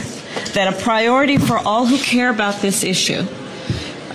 that 0.55 0.73
a 0.73 0.83
priority 0.83 1.39
for 1.39 1.59
all 1.59 1.87
who 1.87 1.99
care 1.99 2.31
about 2.31 2.61
this 2.61 2.85
issue, 2.85 3.27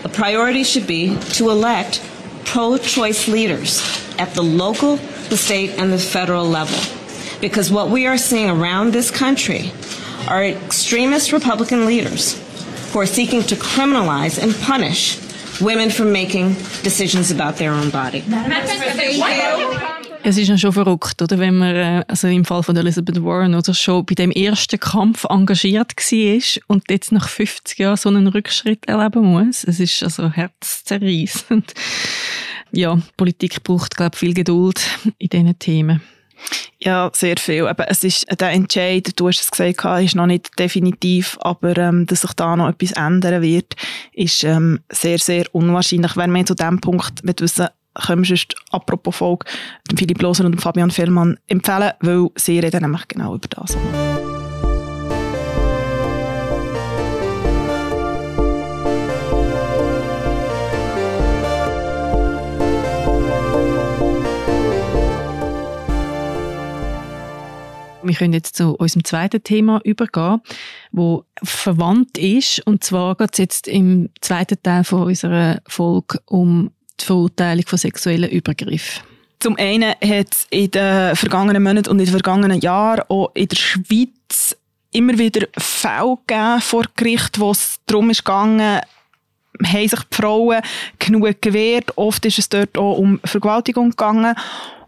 a 0.04 0.10
priority 0.10 0.64
should 0.64 0.88
be 0.88 1.18
to 1.34 1.50
elect 1.50 2.02
pro 2.46 2.78
choice 2.78 3.28
leaders 3.28 3.82
at 4.18 4.34
the 4.34 4.44
local, 4.44 4.98
the 5.30 5.38
state, 5.38 5.72
and 5.72 5.92
the 5.92 5.98
federal 5.98 6.46
level. 6.46 6.78
Because 7.44 7.74
what 7.74 7.90
we 7.90 8.08
are 8.08 8.18
seeing 8.18 8.50
around 8.50 8.94
this 8.94 9.12
country 9.12 9.70
are 10.30 10.46
extremist 10.46 11.34
Republican 11.34 11.86
leaders 11.86 12.42
who 12.94 13.02
are 13.02 13.06
seeking 13.06 13.44
to 13.44 13.56
criminalize 13.58 14.42
and 14.42 14.56
punish 14.62 15.20
women 15.60 15.90
for 15.90 16.06
making 16.06 16.56
decisions 16.84 17.32
about 17.32 17.58
their 17.58 17.74
own 17.74 17.90
body. 17.90 18.24
Es 20.24 20.38
ist 20.38 20.48
ja 20.48 20.58
schon 20.58 20.72
verrückt, 20.72 21.22
oder? 21.22 21.38
Wenn 21.38 21.58
man, 21.58 21.76
äh, 21.76 22.06
also 22.08 22.30
im 22.30 22.46
Fall 22.46 22.64
von 22.64 22.78
Elizabeth 22.78 23.22
Warren, 23.22 23.56
oder 23.56 23.74
schon 23.74 24.06
bei 24.06 24.16
dem 24.16 24.32
ersten 24.32 24.80
Kampf 24.80 25.26
engagiert 25.30 25.92
war 25.98 26.62
und 26.68 26.90
jetzt 26.90 27.12
nach 27.12 27.28
50 27.28 27.78
Jahren 27.78 27.98
so 27.98 28.08
einen 28.08 28.28
Rückschritt 28.28 28.88
erleben 28.88 29.26
muss. 29.26 29.66
Es 29.66 29.82
ist 29.82 30.02
also 30.02 30.32
herzzerreißend. 30.32 31.74
Ja, 32.72 32.98
Politik 33.18 33.64
braucht, 33.64 33.98
glaube 33.98 34.12
ich, 34.14 34.20
viel 34.20 34.34
Geduld 34.34 34.80
in 35.18 35.28
diesen 35.28 35.60
Themen. 35.60 36.02
Ja, 36.80 37.10
sehr 37.14 37.38
viel. 37.38 37.68
Aber 37.68 37.90
es 37.90 38.04
ist, 38.04 38.26
der 38.40 38.50
Entscheid, 38.50 39.12
du 39.16 39.28
hast 39.28 39.42
es 39.42 39.52
gesagt, 39.52 40.04
ist 40.04 40.16
noch 40.16 40.26
nicht 40.26 40.52
definitiv, 40.60 41.38
aber 41.42 41.78
ähm, 41.78 42.06
dass 42.06 42.22
sich 42.22 42.34
da 42.34 42.56
noch 42.56 42.70
etwas 42.70 42.92
ändern 42.92 43.42
wird, 43.42 43.76
ist 44.14 44.44
ähm, 44.44 44.80
sehr, 44.92 45.18
sehr 45.18 45.46
unwahrscheinlich. 45.54 46.18
Wenn 46.18 46.34
wir 46.34 46.46
zu 46.46 46.56
dem 46.56 46.82
Punkt 46.82 47.22
wissen, 47.24 47.68
können 47.94 48.24
wir 48.24 48.28
sonst, 48.28 48.56
apropos 48.72 49.16
Folge, 49.16 49.46
Philipp 49.96 50.22
Loser 50.22 50.46
und 50.46 50.60
Fabian 50.60 50.92
Fellmann 50.92 51.38
empfehlen, 51.48 51.92
weil 52.02 52.28
sie 52.36 52.60
reden 52.60 52.82
nämlich 52.82 53.08
genau 53.08 53.36
über 53.36 53.48
das. 53.48 53.78
Wir 68.04 68.16
können 68.16 68.34
jetzt 68.34 68.58
zu 68.58 68.76
unserem 68.76 69.04
zweiten 69.04 69.44
Thema 69.44 69.80
übergehen, 69.84 70.42
wo 70.92 71.26
verwandt 71.42 72.18
ist. 72.18 72.60
Und 72.66 72.84
zwar 72.84 73.16
geht 73.16 73.30
es 73.34 73.38
jetzt 73.38 73.68
im 73.68 74.10
zweiten 74.22 74.62
Teil 74.62 74.84
von 74.84 75.04
unserer 75.04 75.62
Folge 75.68 76.20
um 76.26 76.72
die 77.00 77.06
Verurteilung 77.06 77.66
von 77.66 77.80
sexuellen 77.80 78.30
Übergriffen. 78.30 79.04
Zum 79.40 79.58
einen 79.58 79.90
hat 79.90 80.34
es 80.34 80.48
in 80.52 80.72
den 80.72 81.16
vergangenen 81.16 81.64
Monaten 81.64 81.90
und 81.90 82.00
in 82.00 82.06
den 82.06 82.12
vergangenen 82.12 82.62
Jahren 82.62 83.04
auch 83.10 83.32
in 83.34 83.48
der 83.48 83.58
Schweiz 83.58 84.56
immer 84.92 85.18
wieder 85.18 85.48
Fälle 85.58 86.18
vor 86.62 86.86
Gericht, 86.96 87.40
wo 87.40 87.52
es 87.52 87.80
darum 87.86 88.10
ging, 88.10 88.62
haben 89.66 89.88
sich 89.88 90.00
die 90.00 90.16
Frauen 90.16 90.62
genug 91.00 91.42
gewehrt. 91.42 91.98
Oft 91.98 92.26
ist 92.26 92.40
es 92.40 92.50
dort 92.50 92.78
auch 92.78 92.98
um 92.98 93.20
Vergewaltigung 93.24 93.90
gegangen. 93.92 94.36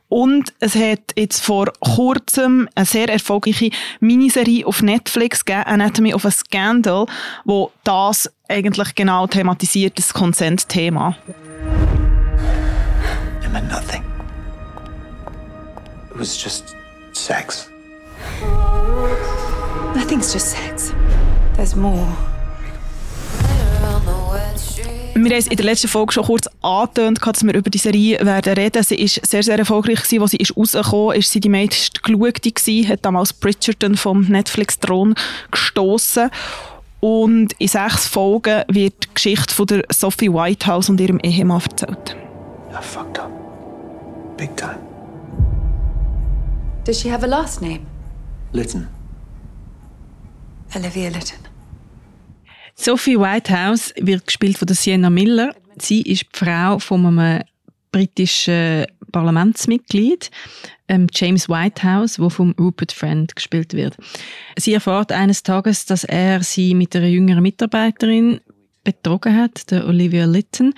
Und 0.07 0.53
es 0.59 0.75
hat 0.75 1.13
jetzt 1.15 1.43
vor 1.43 1.73
kurzem 1.79 2.69
eine 2.75 2.85
sehr 2.85 3.09
erfolgreiche 3.09 3.71
Miniserie 3.99 4.65
auf 4.65 4.81
Netflix 4.81 5.43
gegeben, 5.43 5.65
Anatomy 5.65 6.13
of 6.13 6.25
a 6.25 6.31
Scandal, 6.31 7.07
wo 7.43 7.71
das 7.83 8.29
eigentlich 8.47 8.93
genau 8.95 9.25
thematisiert, 9.27 9.97
das 9.97 10.13
Consent-Thema. 10.13 11.17
It 13.43 13.51
meant 13.51 13.69
nothing. 13.69 14.03
It 16.11 16.19
was 16.19 16.41
just 16.41 16.75
sex. 17.13 17.69
Nothing's 19.95 20.33
just 20.33 20.51
sex. 20.51 20.93
There's 21.55 21.75
more. 21.75 22.34
Wir 25.17 25.31
haben 25.31 25.39
es 25.39 25.47
in 25.47 25.55
der 25.55 25.65
letzten 25.65 25.87
Folge 25.87 26.11
schon 26.11 26.25
kurz 26.25 26.49
angetönt, 26.61 27.21
dass 27.25 27.41
wir 27.41 27.53
über 27.53 27.69
die 27.69 27.77
Serie 27.77 28.19
werden 28.25 28.53
reden. 28.53 28.83
Sie 28.83 28.95
ist 28.95 29.25
sehr, 29.25 29.43
sehr 29.43 29.57
erfolgreich 29.57 30.03
gewesen. 30.03 30.21
Als 30.21 30.31
sie 30.31 30.37
ist 30.37 30.57
rausgekommen 30.57 31.15
ist, 31.15 31.31
sie 31.31 31.39
die 31.39 31.47
meist 31.47 32.03
geschaute 32.03 32.51
gewesen, 32.51 32.89
hat 32.89 33.05
damals 33.05 33.31
Bridgerton 33.31 33.95
vom 33.95 34.23
Netflix-Thron 34.23 35.15
gestoßen. 35.51 36.29
Und 36.99 37.53
in 37.59 37.67
sechs 37.69 38.07
Folgen 38.07 38.63
wird 38.67 39.05
die 39.05 39.13
Geschichte 39.13 39.55
von 39.55 39.67
der 39.67 39.85
Sophie 39.89 40.33
Whitehouse 40.33 40.89
und 40.89 40.99
ihrem 40.99 41.19
Ehemann 41.19 41.61
erzählt. 41.61 42.17
I 42.71 42.83
fucked 42.83 43.17
up. 43.17 43.31
Big 44.35 44.57
time. 44.57 44.79
Does 46.83 46.99
she 46.99 47.09
have 47.09 47.23
a 47.23 47.27
last 47.27 47.61
name? 47.61 47.85
Lytton. 48.51 48.89
Olivia 50.75 51.09
Lytton. 51.09 51.44
Sophie 52.75 53.17
Whitehouse 53.17 53.93
wird 53.97 54.27
gespielt 54.27 54.57
von 54.57 54.65
der 54.67 54.75
Sienna 54.75 55.09
Miller. 55.09 55.55
Sie 55.79 56.01
ist 56.01 56.23
die 56.23 56.37
Frau 56.37 56.77
von 56.79 57.05
einem 57.05 57.43
britischen 57.91 58.85
Parlamentsmitglied, 59.11 60.29
ähm, 60.89 61.07
James 61.13 61.47
Whitehouse, 61.47 62.19
wo 62.19 62.29
vom 62.29 62.53
Rupert 62.59 62.91
Friend 62.91 63.33
gespielt 63.33 63.73
wird. 63.73 63.95
Sie 64.57 64.73
erfährt 64.73 65.11
eines 65.13 65.41
Tages, 65.41 65.85
dass 65.85 66.03
er 66.03 66.43
sie 66.43 66.73
mit 66.75 66.95
einer 66.95 67.07
jüngeren 67.07 67.41
Mitarbeiterin 67.41 68.41
betrogen 68.83 69.35
hat, 69.37 69.71
der 69.71 69.87
Olivia 69.87 70.25
Lytton, 70.25 70.73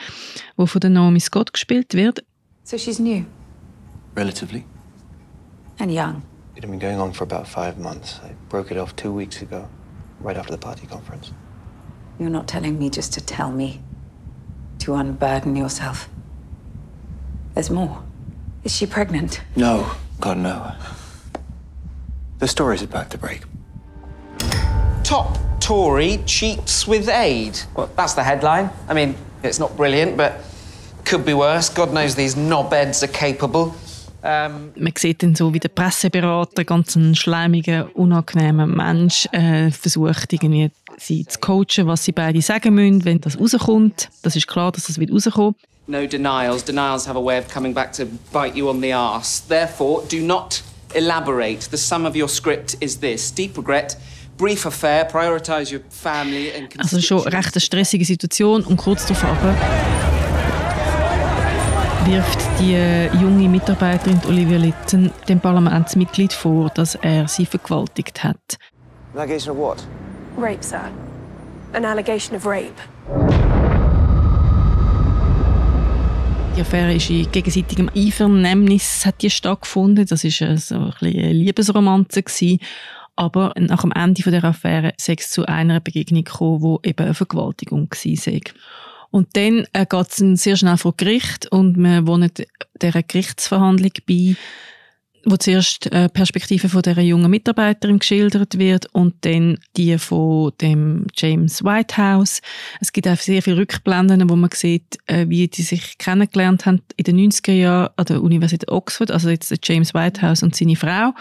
wo 0.55 0.65
von 0.67 0.79
der 0.79 0.91
Naomi 0.91 1.19
Scott 1.19 1.51
gespielt 1.51 1.93
wird. 1.95 2.23
So 2.63 2.77
she's 2.77 2.99
new 2.99 3.23
Relatively. 4.15 4.63
and 5.79 5.91
young. 5.91 6.21
It 6.55 6.63
had 6.63 6.69
been 6.71 6.79
going 6.79 6.99
on 6.99 7.13
for 7.13 7.23
about 7.23 7.47
five 7.47 7.77
months. 7.79 8.19
I 8.23 8.33
broke 8.49 8.71
it 8.73 8.79
off 8.79 8.95
two 8.95 9.11
weeks 9.15 9.41
ago, 9.41 9.67
right 10.23 10.37
after 10.37 10.53
the 10.53 10.59
party 10.59 10.87
conference. 10.87 11.31
You're 12.19 12.29
not 12.29 12.47
telling 12.47 12.79
me 12.79 12.89
just 12.89 13.13
to 13.13 13.21
tell 13.21 13.51
me, 13.51 13.79
to 14.79 14.95
unburden 14.95 15.55
yourself. 15.55 16.09
There's 17.53 17.69
more. 17.69 18.03
Is 18.63 18.75
she 18.75 18.85
pregnant? 18.85 19.41
No, 19.55 19.91
God, 20.19 20.37
no. 20.37 20.71
The 22.39 22.47
story's 22.47 22.81
about 22.81 23.09
to 23.11 23.17
break. 23.17 23.41
Top 25.03 25.37
Tory 25.59 26.19
cheats 26.25 26.87
with 26.87 27.09
aid. 27.09 27.59
Well, 27.75 27.89
that's 27.95 28.13
the 28.13 28.23
headline. 28.23 28.69
I 28.89 28.93
mean, 28.93 29.15
it's 29.43 29.59
not 29.59 29.75
brilliant, 29.75 30.17
but 30.17 30.41
could 31.05 31.25
be 31.25 31.33
worse. 31.33 31.69
God 31.69 31.93
knows 31.93 32.15
these 32.15 32.35
knobheads 32.35 33.03
are 33.03 33.07
capable. 33.07 33.73
Um, 34.23 34.73
Man 34.75 34.93
sieht 34.97 35.23
dann 35.23 35.35
so, 35.35 35.53
wie 35.53 35.59
der 35.59 35.69
Presseberater, 35.69 36.65
ganz 36.65 36.95
ein 36.95 37.15
schleimiger, 37.15 37.89
unangenehmer 37.95 38.65
Mensch, 38.65 39.27
äh, 39.31 39.71
versucht 39.71 40.33
irgendwie 40.33 40.71
sie 40.97 41.25
zu 41.25 41.39
coachen, 41.39 41.87
was 41.87 42.03
sie 42.03 42.11
beide 42.11 42.41
sagen 42.41 42.75
müssen, 42.75 43.05
wenn 43.05 43.21
das 43.21 43.39
rauskommt. 43.39 44.09
Das 44.23 44.35
ist 44.35 44.47
klar, 44.47 44.71
dass 44.71 44.87
das 44.87 44.99
wird 44.99 45.11
rauskommen. 45.11 45.55
no 45.87 46.05
denials. 46.05 46.63
Denials 46.63 47.07
have 47.07 47.15
a 47.15 47.21
way 47.21 47.37
of 47.37 47.47
coming 47.47 47.73
back 47.73 47.93
to 47.93 48.05
bite 48.31 48.55
you 48.55 48.69
on 48.69 48.81
the 48.81 48.93
arse. 48.93 49.41
Therefore, 49.47 50.03
do 50.07 50.21
not 50.21 50.61
elaborate. 50.93 51.69
The 51.71 51.77
sum 51.77 52.05
of 52.05 52.15
your 52.15 52.27
script 52.27 52.75
is 52.81 52.97
this 52.99 53.31
deep 53.31 53.57
regret, 53.57 53.97
brief 54.37 54.65
affair, 54.65 55.05
prioritize 55.05 55.71
your 55.71 55.81
family 55.89 56.51
and 56.51 56.67
Also 56.77 56.99
schon 56.99 57.21
recht 57.21 57.53
eine 57.53 57.61
stressige 57.61 58.05
Situation 58.05 58.63
und 58.63 58.77
kurz 58.77 59.05
darauf 59.05 59.23
aber 59.23 59.55
wirft 62.05 62.39
die 62.59 62.73
äh, 62.73 63.13
junge 63.17 63.49
Mitarbeiterin 63.49 64.21
Olivia 64.27 64.57
Litton 64.57 65.11
dem 65.27 65.41
Parlamentsmitglied 65.41 66.31
vor, 66.31 66.69
dass 66.69 66.95
er 66.95 67.27
sie 67.27 67.45
vergewaltigt 67.45 68.23
hat. 68.23 68.57
An 69.13 69.19
allegation 69.19 69.51
of 69.51 69.57
what? 69.57 69.85
Rape, 70.37 70.63
sir. 70.63 70.91
An 71.73 71.83
allegation 71.83 72.35
of 72.35 72.45
rape. 72.45 72.75
Die 76.55 76.61
Affäre 76.61 76.93
ist 76.93 77.09
in 77.09 77.31
gegenseitigem 77.31 77.89
Einvernehmnis 77.95 79.05
hat 79.05 79.21
die 79.23 79.31
stattgefunden. 79.31 80.05
Das 80.05 80.23
äh, 80.23 80.57
so 80.57 80.91
eine 81.01 81.33
Liebesromanze 81.33 82.21
gewesen. 82.21 82.59
Aber 83.15 83.53
nach 83.57 83.81
dem 83.81 83.91
Ende 83.91 84.21
dieser 84.21 84.43
Affäre 84.43 84.93
sei 84.97 85.15
es 85.17 85.31
zu 85.31 85.45
einer 85.47 85.79
Begegnung 85.79 86.27
wo 86.39 86.79
eben 86.83 87.03
eine 87.03 87.13
Vergewaltigung 87.15 87.89
war. 87.89 88.41
Und 89.09 89.35
dann 89.35 89.65
äh, 89.73 89.87
geht 89.89 90.07
es 90.09 90.17
sehr 90.43 90.55
schnell 90.55 90.77
vor 90.77 90.93
Gericht 90.95 91.51
und 91.51 91.77
wir 91.77 92.05
wohnen 92.05 92.31
dieser 92.79 93.03
Gerichtsverhandlung 93.03 93.91
bei, 94.07 94.35
wo 95.29 95.35
zuerst 95.35 95.91
äh, 95.91 96.07
Perspektive 96.07 96.69
von 96.69 96.81
der 96.81 96.97
jungen 97.03 97.29
Mitarbeiterin 97.29 97.99
geschildert 97.99 98.57
wird 98.57 98.85
und 98.93 99.13
dann 99.21 99.57
die 99.75 99.97
von 99.97 100.53
dem 100.61 101.07
James 101.15 101.63
Whitehouse. 101.63 102.41
Es 102.79 102.93
gibt 102.93 103.07
auch 103.07 103.17
sehr 103.17 103.41
viele 103.41 103.57
Rückblenden, 103.57 104.29
wo 104.29 104.35
man 104.37 104.49
sieht, 104.53 104.97
äh, 105.07 105.27
wie 105.27 105.47
die 105.49 105.63
sich 105.63 105.97
kennengelernt 105.97 106.65
haben 106.65 106.81
in 106.95 107.03
den 107.03 107.29
90er 107.29 107.51
Jahren 107.51 107.89
an 107.97 108.05
der 108.05 108.23
Universität 108.23 108.71
Oxford, 108.71 109.11
also 109.11 109.29
jetzt 109.29 109.51
der 109.51 109.59
James 109.61 109.93
Whitehouse 109.93 110.43
und 110.43 110.55
seine 110.55 110.77
Frau. 110.77 111.13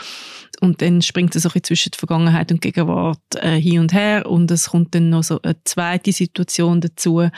Und 0.61 0.83
dann 0.83 1.03
springt 1.03 1.35
es 1.35 1.43
so 1.43 1.49
ein 1.49 1.53
bisschen 1.53 1.65
zwischen 1.65 1.93
Vergangenheit 1.95 2.53
und 2.53 2.61
Gegenwart 2.61 3.19
äh, 3.35 3.61
hin 3.61 3.81
und 3.81 3.93
her 3.93 4.27
und 4.27 4.51
es 4.51 4.71
kommt 4.71 4.95
dann 4.95 5.11
noch 5.11 5.25
so 5.25 5.41
eine 5.43 5.57
zweite 5.65 6.13
Situation 6.13 6.81
dazu 6.81 7.29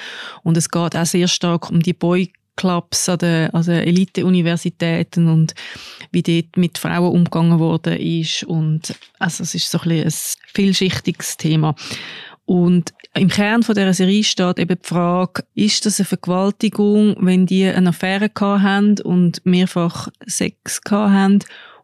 und 0.43 0.57
es 0.57 0.69
geht 0.69 0.97
auch 0.97 1.07
sehr 1.07 1.29
stark 1.29 1.71
um 1.71 1.81
die 1.81 1.95
Boy 1.95 2.31
Clubs 2.59 3.09
an 3.09 3.19
den 3.19 3.51
also 3.55 3.73
Elite-Universitäten 3.73 5.29
und 5.29 5.55
wie 6.11 6.23
dort 6.23 6.57
mit 6.57 6.77
Frauen 6.77 7.13
umgegangen 7.13 7.59
worden 7.59 7.97
ist 7.97 8.43
und 8.43 8.95
also 9.19 9.45
es 9.45 9.55
ist 9.55 9.71
so 9.71 9.79
ein, 9.81 10.05
ein 10.05 10.13
vielschichtiges 10.55 11.37
Thema. 11.37 11.75
Und 12.45 12.95
im 13.15 13.29
Kern 13.29 13.63
von 13.63 13.75
dieser 13.75 13.95
Serie 13.95 14.25
steht 14.25 14.59
eben 14.59 14.79
die 14.83 14.89
Frage, 14.89 15.45
ist 15.55 15.87
das 15.87 16.01
eine 16.01 16.07
Vergewaltigung, 16.07 17.17
wenn 17.21 17.47
die 17.47 17.67
eine 17.67 17.91
Affäre 17.91 18.31
haben 18.41 18.99
und 19.01 19.45
mehrfach 19.45 20.09
Sex 20.27 20.81
haben 20.91 21.41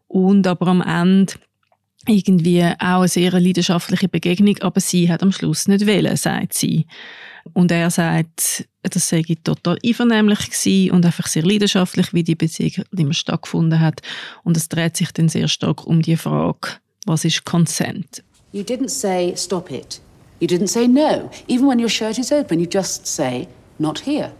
und 0.07 0.47
aber 0.47 0.67
am 0.67 0.81
Ende 0.81 1.33
irgendwie 2.07 2.63
auch 2.63 2.99
eine 2.99 3.07
sehr 3.07 3.31
leidenschaftliche 3.31 4.09
Begegnung, 4.09 4.57
aber 4.61 4.79
sie 4.79 5.09
hat 5.11 5.23
am 5.23 5.31
Schluss 5.31 5.67
nicht 5.67 5.85
wählen, 5.85 6.15
sagt 6.17 6.53
sie. 6.53 6.85
Und 7.53 7.71
er 7.71 7.89
sagt, 7.89 8.67
das 8.81 9.07
sei 9.07 9.23
total 9.43 9.77
einvernehmlich 9.85 10.49
gewesen 10.49 10.91
und 10.91 11.05
einfach 11.05 11.27
sehr 11.27 11.43
leidenschaftlich, 11.43 12.13
wie 12.13 12.23
die 12.23 12.35
Beziehung 12.35 12.85
immer 12.97 13.13
stattgefunden 13.13 13.79
hat. 13.79 14.01
Und 14.43 14.57
es 14.57 14.67
dreht 14.67 14.97
sich 14.97 15.11
dann 15.11 15.29
sehr 15.29 15.47
stark 15.47 15.85
um 15.85 16.01
die 16.01 16.17
Frage, 16.17 16.69
was 17.05 17.23
ist 17.23 17.45
Consent? 17.45 18.23
You 18.51 18.63
didn't 18.63 18.89
say 18.89 19.33
stop 19.35 19.71
it. 19.71 20.01
You 20.39 20.47
didn't 20.47 20.67
say 20.67 20.87
no. 20.87 21.29
Even 21.47 21.67
when 21.67 21.79
your 21.79 21.89
shirt 21.89 22.17
is 22.17 22.31
open, 22.31 22.59
you 22.59 22.67
just 22.71 23.05
say 23.05 23.47
not 23.79 23.99
here. 24.05 24.31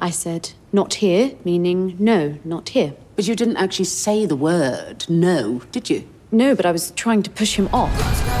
I 0.00 0.10
said 0.10 0.50
not 0.72 0.94
here, 0.94 1.32
meaning 1.44 1.96
no, 1.98 2.36
not 2.44 2.70
here. 2.70 2.94
But 3.16 3.26
you 3.26 3.34
didn't 3.34 3.56
actually 3.56 3.86
say 3.86 4.26
the 4.26 4.36
word 4.36 5.06
no, 5.08 5.62
did 5.70 5.88
you? 5.88 6.04
No, 6.34 6.54
but 6.54 6.64
I 6.64 6.72
was 6.72 6.92
trying 6.92 7.22
to 7.24 7.30
push 7.30 7.56
him 7.56 7.68
off. 7.74 7.92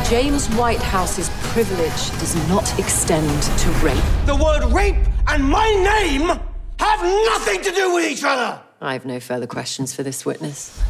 James 0.08 0.48
Whitehouse's 0.54 1.28
privilege 1.52 2.10
does 2.18 2.34
not 2.48 2.78
extend 2.78 3.42
to 3.42 3.68
rape. 3.84 4.02
The 4.24 4.34
word 4.34 4.64
rape 4.72 4.96
and 5.28 5.44
my 5.44 5.68
name 5.68 6.28
have 6.78 7.02
nothing 7.02 7.60
to 7.60 7.70
do 7.70 7.94
with 7.94 8.10
each 8.10 8.24
other. 8.24 8.58
I 8.80 8.94
have 8.94 9.04
no 9.04 9.20
further 9.20 9.46
questions 9.46 9.94
for 9.94 10.02
this 10.02 10.24
witness. 10.24 10.82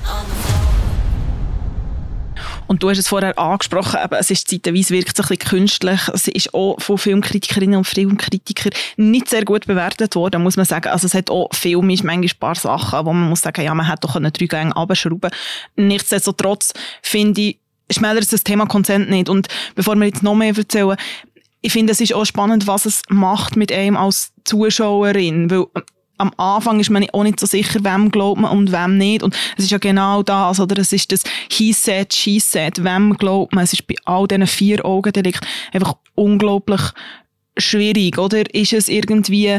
Und 2.73 2.83
du 2.83 2.89
hast 2.89 2.97
es 2.97 3.09
vorher 3.09 3.39
angesprochen, 3.39 4.01
eben, 4.03 4.15
es 4.15 4.31
ist 4.31 4.49
zeitweise 4.49 4.95
wirkt 4.95 5.19
es 5.19 5.23
ein 5.23 5.37
bisschen 5.37 5.59
künstlich. 5.59 6.01
Es 6.09 6.27
ist 6.27 6.55
auch 6.55 6.81
von 6.81 6.97
Filmkritikerinnen 6.97 7.77
und 7.77 7.85
Filmkritikern 7.85 8.73
nicht 8.97 9.29
sehr 9.29 9.45
gut 9.45 9.67
bewertet 9.67 10.17
worden, 10.17 10.43
muss 10.43 10.57
man 10.57 10.65
sagen. 10.65 10.89
Also 10.89 11.05
es 11.05 11.13
hat 11.13 11.31
auch 11.31 11.51
filmisch 11.53 12.03
manchmal 12.03 12.25
ein 12.25 12.39
paar 12.41 12.55
Sachen, 12.55 13.05
wo 13.05 13.13
man 13.13 13.29
muss 13.29 13.43
sagen, 13.43 13.63
ja, 13.63 13.75
man 13.75 13.87
hätte 13.87 14.09
doch 14.09 14.19
drei 14.19 14.47
Gänge 14.47 14.75
abschrauben 14.75 15.31
Nichtsdestotrotz 15.77 16.73
finde 17.03 17.43
ich, 17.43 17.59
schmälert 17.91 18.33
das 18.33 18.43
Thema 18.43 18.65
Konsent 18.65 19.11
nicht. 19.11 19.29
Und 19.29 19.49
bevor 19.75 19.95
wir 19.97 20.07
jetzt 20.07 20.23
noch 20.23 20.35
mehr 20.35 20.57
erzählen, 20.57 20.97
ich 21.61 21.75
finde, 21.75 21.93
es 21.93 22.01
ist 22.01 22.15
auch 22.15 22.25
spannend, 22.25 22.67
was 22.67 22.87
es 22.87 23.03
macht 23.11 23.55
mit 23.55 23.71
einem 23.71 23.99
als 23.99 24.33
Zuschauerin, 24.45 25.51
weil 25.51 25.67
am 26.23 26.33
Anfang 26.37 26.79
ist 26.79 26.89
man 26.89 27.05
auch 27.13 27.25
nicht 27.25 27.41
so 27.41 27.47
sicher, 27.47 27.81
wem 27.83 28.11
glaubt 28.11 28.41
man 28.41 28.57
und 28.57 28.71
wem 28.71 28.97
nicht. 28.97 29.25
Und 29.25 29.37
es 29.57 29.65
ist 29.65 29.71
ja 29.73 29.79
genau 29.79 30.23
das, 30.23 30.61
oder? 30.61 30.81
Es 30.81 30.93
ist 30.93 31.11
das 31.11 31.25
He 31.51 31.73
said, 31.73 32.15
She 32.15 32.39
said, 32.39 32.85
wem 32.85 33.17
glaubt 33.17 33.55
man. 33.55 33.65
Es 33.65 33.73
ist 33.73 33.87
bei 33.89 33.97
all 34.05 34.29
diesen 34.29 34.47
vier 34.47 34.85
Augendelikten 34.85 35.47
einfach 35.73 35.95
unglaublich 36.15 36.81
schwierig, 37.59 38.19
oder? 38.19 38.43
Ist 38.55 38.73
es 38.73 38.89
irgendwie, 38.89 39.59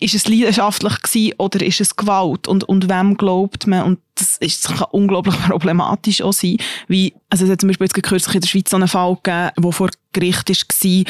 ist 0.00 0.14
es 0.14 0.28
leidenschaftlich 0.28 1.00
gewesen 1.00 1.34
oder 1.38 1.64
ist 1.64 1.80
es 1.80 1.96
Gewalt? 1.96 2.46
Und, 2.46 2.64
und 2.64 2.90
wem 2.90 3.16
glaubt 3.16 3.66
man? 3.66 3.84
Und 3.84 3.98
das, 4.16 4.36
ist, 4.36 4.68
das 4.68 4.76
kann 4.76 4.88
unglaublich 4.90 5.34
problematisch 5.48 6.20
auch 6.20 6.34
sein. 6.34 6.58
Wie, 6.88 7.14
also 7.30 7.46
es 7.46 7.50
hat 7.50 7.62
zum 7.62 7.68
Beispiel 7.68 7.86
jetzt 7.86 8.02
kürzlich 8.02 8.34
in 8.34 8.40
der 8.42 8.48
Schweiz 8.48 8.70
so 8.70 8.76
einen 8.76 8.88
Fall 8.88 9.16
gegeben, 9.22 9.50
der 9.58 9.72
vor 9.72 9.88
Gericht 10.12 10.50
war, 10.50 11.04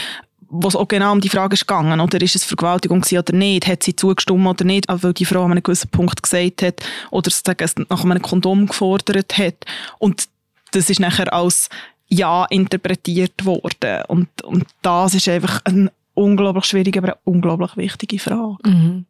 wo 0.55 0.69
es 0.69 0.77
auch 0.77 0.87
genau 0.87 1.13
um 1.13 1.21
die 1.21 1.31
Frage 1.31 1.55
ist 1.55 1.67
gegangen, 1.67 1.99
oder? 1.99 2.21
Ist 2.21 2.37
es 2.37 2.45
Vergewaltigung 2.45 3.03
oder 3.03 3.33
nicht, 3.33 3.67
hat 3.67 3.83
sie 3.83 3.97
zugestimmt 3.97 4.47
oder 4.47 4.65
nicht, 4.65 4.85
weil 4.89 5.15
die 5.15 5.25
Frau 5.25 5.45
an 5.45 5.53
einem 5.53 5.63
gewissen 5.63 5.91
Punkt 5.91 6.23
gesagt 6.23 6.63
hat 6.63 6.83
oder 7.11 7.29
es 7.29 7.43
nach 7.89 8.05
einem 8.05 8.21
Kondom 8.21 8.67
gefordert 8.67 9.39
hat. 9.39 9.65
Und 9.99 10.29
das 10.73 10.91
ist 10.91 11.01
nachher 11.01 11.33
als 11.33 11.71
Ja 12.09 12.45
interpretiert 12.51 13.47
worden. 13.47 14.03
Und, 14.09 14.43
und 14.43 14.67
das 14.83 15.15
ist 15.15 15.29
einfach 15.29 15.63
eine 15.65 15.91
unglaublich 16.15 16.67
schwierige, 16.67 16.99
aber 16.99 17.09
eine 17.09 17.21
unglaublich 17.25 17.77
wichtige 17.79 18.19
Frage. 18.19 18.59
Mhm. 18.69 19.07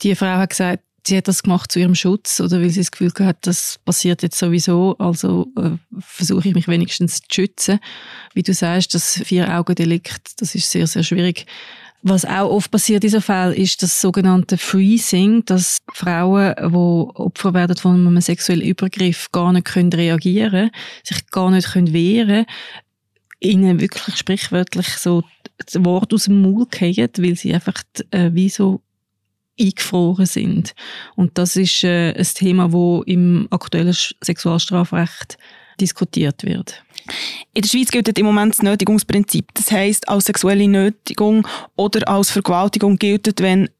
Die 0.00 0.14
Frau 0.14 0.26
hat 0.26 0.50
gesagt, 0.50 0.82
sie 1.06 1.16
hat 1.16 1.28
das 1.28 1.42
gemacht 1.42 1.72
zu 1.72 1.78
ihrem 1.78 1.94
Schutz 1.94 2.40
oder 2.40 2.60
weil 2.60 2.70
sie 2.70 2.80
das 2.80 2.90
Gefühl 2.90 3.12
hat, 3.20 3.46
das 3.46 3.78
passiert 3.84 4.22
jetzt 4.22 4.38
sowieso, 4.38 4.96
also 4.98 5.46
äh, 5.56 5.70
versuche 6.00 6.48
ich 6.48 6.54
mich 6.54 6.68
wenigstens 6.68 7.20
zu 7.20 7.26
schützen. 7.30 7.80
Wie 8.34 8.42
du 8.42 8.52
sagst, 8.52 8.94
das 8.94 9.20
Vier-Augen-Delikt, 9.24 10.40
das 10.40 10.54
ist 10.54 10.70
sehr, 10.70 10.86
sehr 10.86 11.02
schwierig. 11.02 11.46
Was 12.02 12.24
auch 12.24 12.50
oft 12.50 12.70
passiert 12.70 13.02
in 13.02 13.08
diesem 13.08 13.22
Fall, 13.22 13.52
ist 13.52 13.82
das 13.82 14.00
sogenannte 14.00 14.56
Freezing, 14.56 15.44
dass 15.44 15.78
Frauen, 15.92 16.54
die 16.56 17.20
Opfer 17.20 17.54
werden 17.54 17.76
von 17.76 18.06
einem 18.06 18.20
sexuellen 18.20 18.62
Übergriff, 18.62 19.32
gar 19.32 19.52
nicht 19.52 19.66
können 19.66 19.92
reagieren 19.92 20.70
sich 21.02 21.26
gar 21.30 21.50
nicht 21.50 21.72
können 21.72 21.92
wehren 21.92 22.46
ihnen 23.40 23.80
wirklich 23.80 24.16
sprichwörtlich 24.16 24.88
so 24.88 25.22
das 25.64 25.84
Wort 25.84 26.12
aus 26.12 26.24
dem 26.24 26.42
Maul 26.42 26.66
fallen, 26.70 27.10
weil 27.18 27.36
sie 27.36 27.54
einfach 27.54 27.82
äh, 28.10 28.30
wie 28.32 28.48
so 28.48 28.80
eingefroren 29.58 30.26
sind. 30.26 30.74
Und 31.16 31.38
das 31.38 31.56
ist 31.56 31.84
äh, 31.84 32.12
ein 32.12 32.26
Thema, 32.34 32.72
wo 32.72 33.02
im 33.02 33.48
aktuellen 33.50 33.94
Sexualstrafrecht 34.22 35.38
diskutiert 35.80 36.44
wird. 36.44 36.82
In 37.54 37.62
der 37.62 37.68
Schweiz 37.68 37.90
gilt 37.90 38.18
im 38.18 38.26
Moment 38.26 38.54
das 38.54 38.62
Nötigungsprinzip. 38.62 39.48
Das 39.54 39.70
heißt, 39.70 40.08
als 40.08 40.26
sexuelle 40.26 40.68
Nötigung 40.68 41.46
oder 41.76 42.06
als 42.08 42.30
Vergewaltigung 42.30 42.96
gilt, 42.96 43.40
wenn 43.40 43.70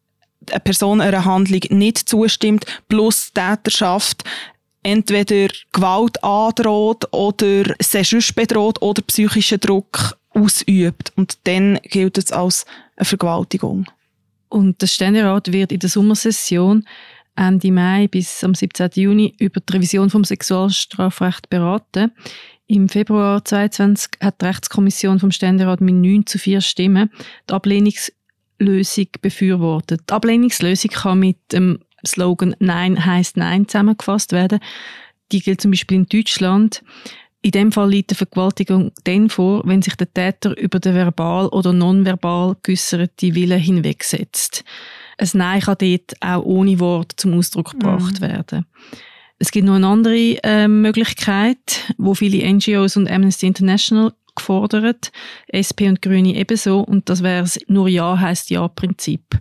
eine 0.51 0.61
Person 0.61 1.01
einer 1.01 1.25
Handlung 1.25 1.61
nicht 1.71 2.09
zustimmt, 2.09 2.65
plus 2.89 3.33
Täterschaft 3.33 4.25
entweder 4.83 5.49
Gewalt 5.73 6.23
androht 6.23 7.13
oder 7.13 7.75
sie 7.81 8.05
sonst 8.05 8.35
bedroht 8.35 8.81
oder 8.81 9.03
psychischen 9.03 9.61
Druck 9.61 10.17
ausübt. 10.31 11.13
Und 11.17 11.39
dann 11.45 11.79
gilt 11.83 12.17
es 12.17 12.33
als 12.33 12.65
eine 12.97 13.05
Vergewaltigung. 13.05 13.87
Und 14.49 14.81
der 14.81 14.87
Ständerat 14.87 15.53
wird 15.53 15.73
in 15.73 15.81
der 15.81 15.89
Sommersession 15.89 16.85
Ende 17.37 17.71
Mai 17.71 18.09
bis 18.09 18.43
am 18.43 18.55
17. 18.55 18.91
Juni 18.95 19.35
über 19.39 19.61
die 19.61 19.73
Revision 19.73 20.11
vom 20.11 20.25
Sexualstrafrecht 20.25 21.49
beraten. 21.49 22.11
Im 22.67 22.89
Februar 22.89 23.45
2022 23.45 24.21
hat 24.21 24.43
die 24.43 24.47
Rechtskommission 24.47 25.21
vom 25.21 25.31
Ständerat 25.31 25.81
mit 25.81 25.95
9 25.95 26.27
zu 26.27 26.39
4 26.39 26.61
Stimmen 26.61 27.11
die 27.49 27.55
Ablehnungslösung 27.55 29.07
befürwortet. 29.23 30.03
Die 30.09 30.13
Ablehnungslösung 30.13 30.91
kann 30.91 31.21
mit 31.21 31.39
dem 31.53 31.79
Slogan 32.07 32.55
Nein 32.59 33.05
heißt 33.05 33.37
Nein 33.37 33.69
zusammengefasst 33.69 34.33
werden. 34.33 34.61
Die 35.33 35.41
gilt 35.41 35.61
zum 35.61 35.71
Beispiel 35.71 35.99
in 35.99 36.07
Deutschland. 36.07 36.83
In 37.41 37.53
dem 37.53 37.71
Fall 37.73 37.91
liegt 37.91 38.11
eine 38.11 38.17
Vergewaltigung 38.17 38.93
dann 39.05 39.31
vor, 39.31 39.63
wenn 39.65 39.81
sich 39.81 39.95
der 39.95 40.13
Täter 40.13 40.59
über 40.59 40.81
den 40.81 40.95
verbal 40.95 41.47
oder 41.49 41.73
nonverbal 41.73 42.57
geäusserte 42.63 43.35
Willen 43.35 43.61
hinwegsetzt. 43.61 44.65
Ein 45.19 45.31
Nein 45.35 45.61
kann 45.61 45.77
dort 45.79 46.15
auch 46.21 46.43
ohne 46.45 46.81
Wort 46.81 47.13
zum 47.17 47.35
Ausdruck 47.35 47.73
gebracht 47.73 48.21
mhm. 48.21 48.25
werden. 48.25 48.67
Es 49.39 49.53
gibt 49.53 49.67
noch 49.67 49.77
eine 49.77 49.87
andere 49.87 50.43
äh, 50.43 50.67
Möglichkeit, 50.67 51.95
wo 51.97 52.15
viele 52.15 52.53
NGOs 52.53 52.97
und 52.97 53.09
Amnesty 53.09 53.47
International 53.47 54.13
gefordert, 54.35 55.13
SP 55.55 55.87
und 55.89 56.03
Grüne 56.03 56.35
ebenso. 56.35 56.81
Und 56.81 57.09
das 57.09 57.23
wäre 57.23 57.49
nur 57.69 57.89
Ja 57.89 58.19
heißt 58.19 58.51
Ja-Prinzip, 58.51 59.39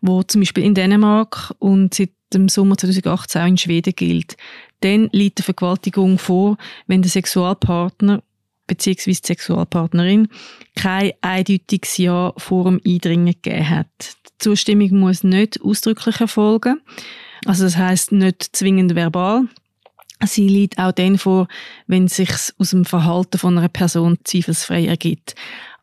wo 0.00 0.22
zum 0.24 0.40
Beispiel 0.40 0.64
in 0.64 0.74
Dänemark 0.74 1.54
und 1.58 1.94
seit 1.94 2.10
dem 2.32 2.48
Sommer 2.48 2.76
2018 2.76 3.42
auch 3.42 3.46
in 3.46 3.58
Schweden 3.58 3.94
gilt. 3.94 4.36
Dann 4.80 5.08
liegt 5.12 5.40
eine 5.40 5.44
Vergewaltigung 5.44 6.18
vor, 6.18 6.56
wenn 6.86 7.02
der 7.02 7.10
Sexualpartner 7.10 8.22
bzw. 8.66 9.12
die 9.12 9.26
Sexualpartnerin 9.26 10.28
kein 10.76 11.12
eindeutiges 11.20 11.96
Ja 11.98 12.32
vor 12.36 12.64
dem 12.64 12.80
Eindringen 12.86 13.34
gegeben 13.42 13.68
hat. 13.68 13.86
Die 13.98 14.38
Zustimmung 14.38 15.00
muss 15.00 15.24
nicht 15.24 15.60
ausdrücklich 15.60 16.20
erfolgen. 16.20 16.80
Also 17.46 17.64
das 17.64 17.76
heißt 17.76 18.12
nicht 18.12 18.56
zwingend 18.56 18.94
verbal. 18.94 19.44
Sie 20.24 20.48
liegt 20.48 20.78
auch 20.78 20.92
dann 20.92 21.18
vor, 21.18 21.46
wenn 21.86 22.06
es 22.06 22.16
sich 22.16 22.30
aus 22.58 22.70
dem 22.70 22.84
Verhalten 22.84 23.38
von 23.38 23.56
einer 23.56 23.68
Person 23.68 24.18
zweifelsfrei 24.24 24.86
ergibt. 24.86 25.34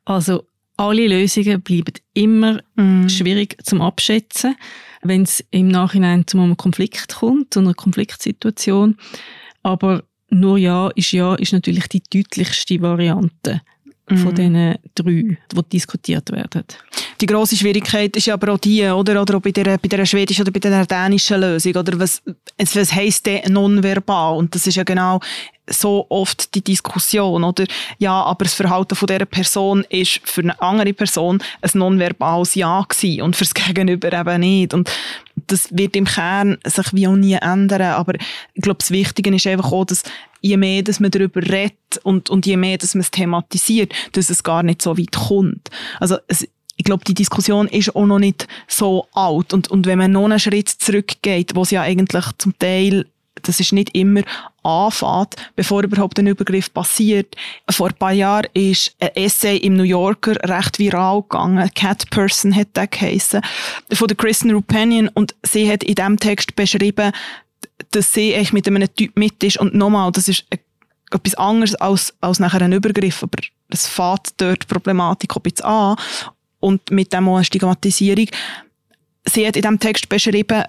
Also 0.04 0.44
alle 0.78 1.08
Lösungen 1.08 1.62
bleiben 1.62 1.94
immer 2.14 2.62
mm. 2.76 3.08
schwierig 3.08 3.58
zum 3.64 3.82
Abschätzen, 3.82 4.56
wenn 5.04 5.24
es 5.24 5.44
im 5.52 5.70
Nachhinein 5.70 6.28
zu 6.28 6.40
einem 6.40 6.58
Konflikt 6.58 7.16
kommt, 7.16 7.54
zu 7.54 7.60
einer 7.60 7.74
Konfliktsituation. 7.74 8.98
Aber 9.64 10.04
nur 10.30 10.58
Ja 10.58 10.90
ist 10.96 11.12
Ja 11.12 11.36
ist 11.36 11.54
natürlich 11.54 11.88
die 11.88 12.04
deutlichste 12.04 12.82
Variante 12.82 13.62
mm. 14.10 14.16
von 14.18 14.36
diesen 14.36 14.76
drei, 14.96 15.38
die 15.54 15.70
diskutiert 15.72 16.32
werden. 16.32 16.64
Die 17.22 17.26
grosse 17.28 17.56
Schwierigkeit 17.56 18.16
ist 18.18 18.26
ja 18.26 18.34
aber 18.34 18.54
auch 18.54 18.58
die, 18.58 18.84
oder? 18.84 19.22
Oder 19.22 19.38
auch 19.38 19.42
bei 19.42 19.52
der, 19.52 19.78
bei 19.78 19.88
der 19.88 20.06
schwedischen 20.06 20.42
oder 20.42 20.52
bei 20.52 20.60
der 20.60 20.86
dänischen 20.86 21.40
Lösung, 21.40 21.76
oder? 21.76 21.98
Was, 21.98 22.22
was 22.58 22.94
heisst 22.94 23.26
denn 23.26 23.54
nonverbal? 23.54 24.36
Und 24.36 24.54
das 24.54 24.68
ist 24.68 24.76
ja 24.76 24.84
genau 24.84 25.22
so 25.68 26.06
oft 26.10 26.54
die 26.56 26.64
Diskussion, 26.64 27.44
oder? 27.44 27.66
Ja, 27.98 28.24
aber 28.24 28.46
das 28.46 28.54
Verhalten 28.54 28.96
von 28.96 29.08
dieser 29.08 29.26
Person 29.26 29.86
ist 29.90 30.22
für 30.24 30.42
eine 30.42 30.60
andere 30.62 30.94
Person 30.94 31.42
ein 31.62 31.70
nonverbales 31.74 32.56
Ja 32.56 32.86
gewesen 32.88 33.22
und 33.22 33.36
fürs 33.36 33.54
Gegenüber 33.54 34.12
eben 34.14 34.40
nicht. 34.40 34.74
Und 34.74 34.90
das 35.48 35.68
wird 35.76 35.96
im 35.96 36.06
Kern 36.06 36.58
sich 36.66 36.94
wie 36.94 37.08
auch 37.08 37.16
nie 37.16 37.34
ändern. 37.34 37.82
Aber 37.82 38.14
ich 38.54 38.62
glaube, 38.62 38.80
das 38.80 38.92
Wichtige 38.92 39.34
ist 39.36 39.48
einfach 39.48 39.72
auch, 39.72 39.86
dass 39.86 40.04
je 40.42 40.58
mehr 40.58 40.84
dass 40.84 41.00
man 41.00 41.12
darüber 41.12 41.42
redet 41.42 41.98
und, 42.04 42.30
und 42.30 42.46
je 42.46 42.58
mehr 42.58 42.78
dass 42.78 42.94
man 42.94 43.02
es 43.02 43.12
thematisiert, 43.12 43.94
dass 44.12 44.30
es 44.30 44.44
gar 44.44 44.64
nicht 44.64 44.82
so 44.82 44.98
weit 44.98 45.14
kommt. 45.14 45.70
Also 46.00 46.18
es, 46.28 46.48
ich 46.78 46.84
glaube, 46.84 47.06
die 47.06 47.14
Diskussion 47.14 47.68
ist 47.68 47.96
auch 47.96 48.06
noch 48.06 48.20
nicht 48.20 48.48
so 48.68 49.08
alt. 49.14 49.54
Und, 49.54 49.70
und 49.72 49.86
wenn 49.86 49.98
man 49.98 50.12
noch 50.12 50.26
einen 50.26 50.40
Schritt 50.40 50.70
zurückgeht, 50.70 51.56
wo 51.56 51.62
es 51.62 51.72
ja 51.72 51.82
eigentlich 51.82 52.26
zum 52.38 52.58
Teil 52.60 53.06
das 53.42 53.60
ist 53.60 53.74
nicht 53.74 53.96
immer 53.96 54.22
anfängt, 54.64 55.36
bevor 55.56 55.84
überhaupt 55.84 56.18
ein 56.20 56.28
Übergriff 56.28 56.74
passiert. 56.74 57.36
Vor 57.70 57.90
ein 57.90 57.96
paar 57.96 58.14
Jahren 58.14 58.48
ist 58.54 58.96
ein 59.00 59.10
Essay 59.16 59.58
im 59.58 59.76
New 59.76 59.84
Yorker 59.84 60.36
recht 60.50 60.80
viral 60.80 61.22
gegangen. 61.22 61.70
Cat 61.76 62.10
Person 62.10 62.56
hat 62.56 62.76
der 62.76 62.88
geheissen. 62.88 63.42
Von 63.94 64.08
der 64.08 64.18
Kristen 64.18 64.52
Rupanian. 64.52 65.10
Und 65.10 65.36
sie 65.44 65.72
hat 65.72 65.84
in 65.84 65.96
diesem 65.96 66.20
Text 66.20 66.56
beschrieben, 66.56 67.12
dass 67.92 68.14
sie 68.14 68.34
echt 68.34 68.54
mit 68.54 68.68
einem 68.68 68.94
Typ 68.96 69.18
mit 69.18 69.44
ist. 69.44 69.58
Und 69.58 69.76
nochmal, 69.76 70.12
das 70.12 70.28
ist 70.28 70.46
etwas 71.12 71.36
anderes 71.36 71.76
als, 71.76 72.14
als 72.22 72.40
nachher 72.40 72.62
ein 72.62 72.74
Übergriff. 72.74 73.22
Aber 73.22 73.38
es 73.70 73.88
fängt 73.88 74.34
dort 74.38 74.64
die 74.64 74.68
Problematik 74.68 75.36
ein 75.36 75.42
bisschen 75.42 75.66
an. 75.66 75.96
Und 76.60 76.90
mit 76.90 77.14
dem 77.14 77.28
auch 77.28 77.36
eine 77.36 77.46
Stigmatisierung. 77.46 78.28
Sie 79.26 79.46
hat 79.46 79.56
in 79.56 79.62
diesem 79.62 79.80
Text 79.80 80.10
beschrieben, 80.10 80.64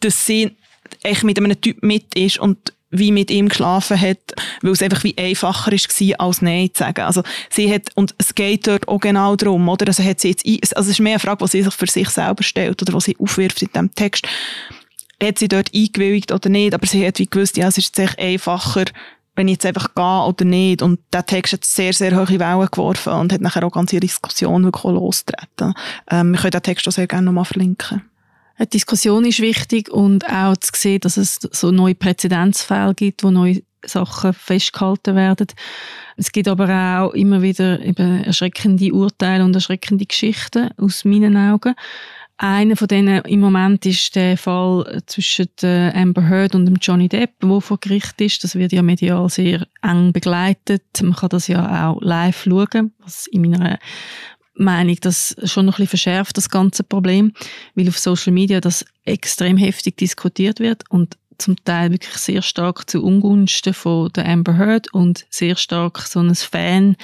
dass 0.00 0.26
sie 0.26 0.56
echt 1.02 1.24
mit 1.24 1.38
einem 1.38 1.60
Typ 1.60 1.82
mit 1.82 2.14
ist 2.14 2.38
und 2.38 2.72
wie 2.90 3.12
mit 3.12 3.30
ihm 3.30 3.48
geschlafen 3.48 4.00
hat, 4.00 4.18
weil 4.62 4.72
es 4.72 4.82
einfach 4.82 5.04
wie 5.04 5.16
einfacher 5.18 5.72
war, 5.72 6.20
als 6.20 6.42
Nein 6.42 6.70
zu 6.72 6.84
sagen. 6.84 7.02
Also 7.02 7.22
sie 7.50 7.72
hat, 7.72 7.90
und 7.94 8.14
es 8.18 8.34
geht 8.34 8.66
dort 8.66 8.88
auch 8.88 9.00
genau 9.00 9.36
darum, 9.36 9.68
oder? 9.68 9.88
Also 9.88 10.02
hat 10.04 10.20
sie 10.20 10.28
jetzt, 10.30 10.76
also 10.76 10.88
es 10.88 10.94
ist 10.94 11.00
mehr 11.00 11.14
eine 11.14 11.20
Frage, 11.20 11.44
die 11.44 11.50
sie 11.50 11.62
sich 11.62 11.74
für 11.74 11.86
sich 11.86 12.08
selber 12.08 12.42
stellt 12.42 12.80
oder 12.82 12.92
was 12.92 13.04
sie 13.04 13.16
aufwirft 13.18 13.62
in 13.62 13.68
diesem 13.68 13.94
Text. 13.94 14.28
Hat 15.22 15.38
sie 15.38 15.48
dort 15.48 15.74
eingewilligt 15.74 16.30
oder 16.30 16.48
nicht? 16.48 16.74
Aber 16.74 16.86
sie 16.86 17.06
hat 17.06 17.18
wie 17.18 17.26
gewusst, 17.26 17.56
ja, 17.56 17.68
es 17.68 17.78
ist 17.78 17.96
jetzt 17.96 18.18
einfacher, 18.18 18.84
wenn 19.34 19.48
ich 19.48 19.54
jetzt 19.54 19.66
einfach 19.66 19.94
gehe 19.94 20.26
oder 20.26 20.44
nicht. 20.44 20.82
Und 20.82 21.00
der 21.12 21.26
Text 21.26 21.54
hat 21.54 21.64
sehr, 21.64 21.92
sehr 21.92 22.16
hohe 22.16 22.38
Wellen 22.38 22.68
geworfen 22.70 23.12
und 23.14 23.32
hat 23.32 23.40
nachher 23.40 23.64
auch 23.64 23.72
ganze 23.72 23.98
Diskussion 24.00 24.64
wirklich 24.64 24.84
losgetreten. 24.84 25.74
Ähm, 26.10 26.32
wir 26.32 26.40
können 26.40 26.50
den 26.52 26.62
Text 26.62 26.86
auch 26.86 26.92
sehr 26.92 27.06
gerne 27.06 27.26
nochmal 27.26 27.44
verlinken. 27.44 28.02
Eine 28.58 28.66
Diskussion 28.68 29.24
ist 29.24 29.40
wichtig 29.40 29.90
und 29.90 30.26
auch 30.30 30.56
zu 30.56 30.72
sehen, 30.74 31.00
dass 31.00 31.16
es 31.16 31.38
so 31.52 31.70
neue 31.70 31.94
Präzedenzfälle 31.94 32.94
gibt, 32.94 33.22
wo 33.22 33.30
neue 33.30 33.62
Sachen 33.84 34.32
festgehalten 34.32 35.14
werden. 35.14 35.48
Es 36.16 36.32
gibt 36.32 36.48
aber 36.48 36.68
auch 37.00 37.12
immer 37.12 37.42
wieder 37.42 37.80
eben 37.80 38.24
erschreckende 38.24 38.92
Urteile 38.92 39.44
und 39.44 39.54
erschreckende 39.54 40.06
Geschichten 40.06 40.70
aus 40.78 41.04
meinen 41.04 41.36
Augen. 41.36 41.74
Einer 42.38 42.76
von 42.76 42.88
denen 42.88 43.22
im 43.24 43.40
Moment 43.40 43.86
ist 43.86 44.14
der 44.14 44.36
Fall 44.36 45.02
zwischen 45.06 45.48
Amber 45.62 46.28
Heard 46.28 46.54
und 46.54 46.76
Johnny 46.82 47.08
Depp, 47.08 47.32
wo 47.40 47.60
vor 47.60 47.78
Gericht 47.78 48.20
ist. 48.20 48.44
Das 48.44 48.56
wird 48.56 48.72
ja 48.72 48.82
medial 48.82 49.30
sehr 49.30 49.66
eng 49.82 50.12
begleitet. 50.12 50.82
Man 51.00 51.14
kann 51.14 51.30
das 51.30 51.48
ja 51.48 51.88
auch 51.88 52.00
live 52.02 52.42
schauen, 52.44 52.92
was 52.98 53.26
in 53.28 53.42
meiner 53.42 53.78
Meinung, 54.56 54.96
das 55.00 55.36
schon 55.44 55.66
noch 55.66 55.74
ein 55.74 55.84
bisschen 55.84 55.88
verschärft, 55.88 56.36
das 56.36 56.48
ganze 56.48 56.82
Problem, 56.82 57.32
weil 57.74 57.88
auf 57.88 57.98
Social 57.98 58.32
Media 58.32 58.60
das 58.60 58.84
extrem 59.04 59.56
heftig 59.56 59.96
diskutiert 59.96 60.60
wird 60.60 60.84
und 60.90 61.16
zum 61.38 61.56
Teil 61.64 61.92
wirklich 61.92 62.16
sehr 62.16 62.42
stark 62.42 62.88
zu 62.88 63.02
Ungunsten 63.02 63.74
von 63.74 64.10
der 64.12 64.26
Amber 64.26 64.56
Heard 64.56 64.92
und 64.92 65.26
sehr 65.30 65.56
stark 65.56 66.00
so 66.00 66.20
ein 66.20 66.34
Fan, 66.34 66.96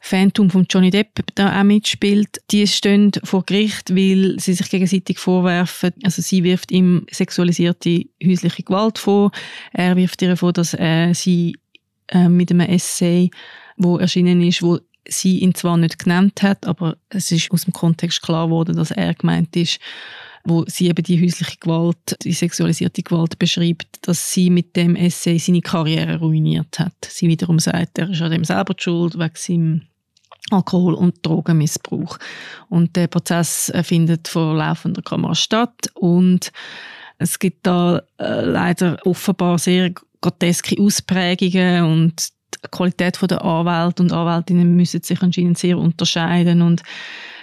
Phantom 0.00 0.48
von 0.50 0.66
Johnny 0.68 0.90
Depp 0.90 1.20
da 1.34 1.58
auch 1.58 1.64
mitspielt. 1.64 2.40
Die 2.50 2.66
stehen 2.66 3.12
vor 3.24 3.44
Gericht, 3.44 3.94
weil 3.94 4.36
sie 4.38 4.54
sich 4.54 4.70
gegenseitig 4.70 5.18
vorwerfen, 5.18 5.92
also 6.02 6.22
sie 6.22 6.44
wirft 6.44 6.70
ihm 6.70 7.06
sexualisierte 7.10 8.04
häusliche 8.24 8.62
Gewalt 8.62 8.98
vor, 8.98 9.30
er 9.72 9.96
wirft 9.96 10.22
ihr 10.22 10.36
vor, 10.36 10.52
dass 10.52 10.74
er 10.74 11.14
sie 11.14 11.56
äh, 12.08 12.28
mit 12.28 12.50
einem 12.50 12.60
Essay, 12.60 13.30
wo 13.76 13.98
erschienen 13.98 14.40
ist, 14.40 14.62
wo 14.62 14.78
sie 15.08 15.38
ihn 15.38 15.54
zwar 15.54 15.76
nicht 15.76 15.98
genannt 15.98 16.42
hat, 16.42 16.66
aber 16.66 16.96
es 17.08 17.32
ist 17.32 17.50
aus 17.50 17.64
dem 17.64 17.72
Kontext 17.72 18.22
klar 18.22 18.46
geworden, 18.46 18.76
dass 18.76 18.90
er 18.90 19.14
gemeint 19.14 19.56
ist, 19.56 19.80
wo 20.44 20.64
sie 20.66 20.88
eben 20.88 21.02
die 21.02 21.20
häusliche 21.20 21.56
Gewalt, 21.58 22.16
die 22.22 22.32
sexualisierte 22.32 23.02
Gewalt 23.02 23.38
beschreibt, 23.38 24.06
dass 24.06 24.32
sie 24.32 24.50
mit 24.50 24.76
dem 24.76 24.96
Essay 24.96 25.38
seine 25.38 25.60
Karriere 25.60 26.18
ruiniert 26.18 26.78
hat. 26.78 26.94
Sie 27.06 27.28
wiederum 27.28 27.58
sagt, 27.58 27.98
er 27.98 28.10
ist 28.10 28.22
an 28.22 28.30
dem 28.30 28.44
selber 28.44 28.74
schuld, 28.78 29.18
wegen 29.18 29.34
seinem 29.34 29.82
Alkohol- 30.50 30.94
und 30.94 31.26
Drogenmissbrauch. 31.26 32.18
Und 32.68 32.96
der 32.96 33.08
Prozess 33.08 33.68
äh, 33.70 33.82
findet 33.82 34.28
vor 34.28 34.54
laufender 34.54 35.02
Kamera 35.02 35.34
statt 35.34 35.90
und 35.94 36.52
es 37.18 37.38
gibt 37.38 37.66
da 37.66 38.02
äh, 38.18 38.40
leider 38.42 38.98
offenbar 39.04 39.58
sehr 39.58 39.92
groteske 40.20 40.80
Ausprägungen 40.80 41.84
und 41.84 42.28
die 42.54 42.68
Qualität 42.70 43.18
der 43.30 43.44
Anwälte 43.44 44.02
und 44.02 44.12
Anwältinnen 44.12 44.76
müssen 44.76 45.02
sich 45.02 45.22
anscheinend 45.22 45.58
sehr 45.58 45.78
unterscheiden 45.78 46.62
und 46.62 46.82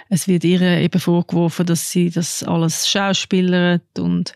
es 0.08 0.28
wird 0.28 0.44
ihr 0.44 0.60
eben 0.60 1.00
vorgeworfen, 1.00 1.66
dass 1.66 1.90
sie 1.90 2.10
das 2.10 2.42
alles 2.42 2.88
schauspielert 2.88 3.98
und 3.98 4.34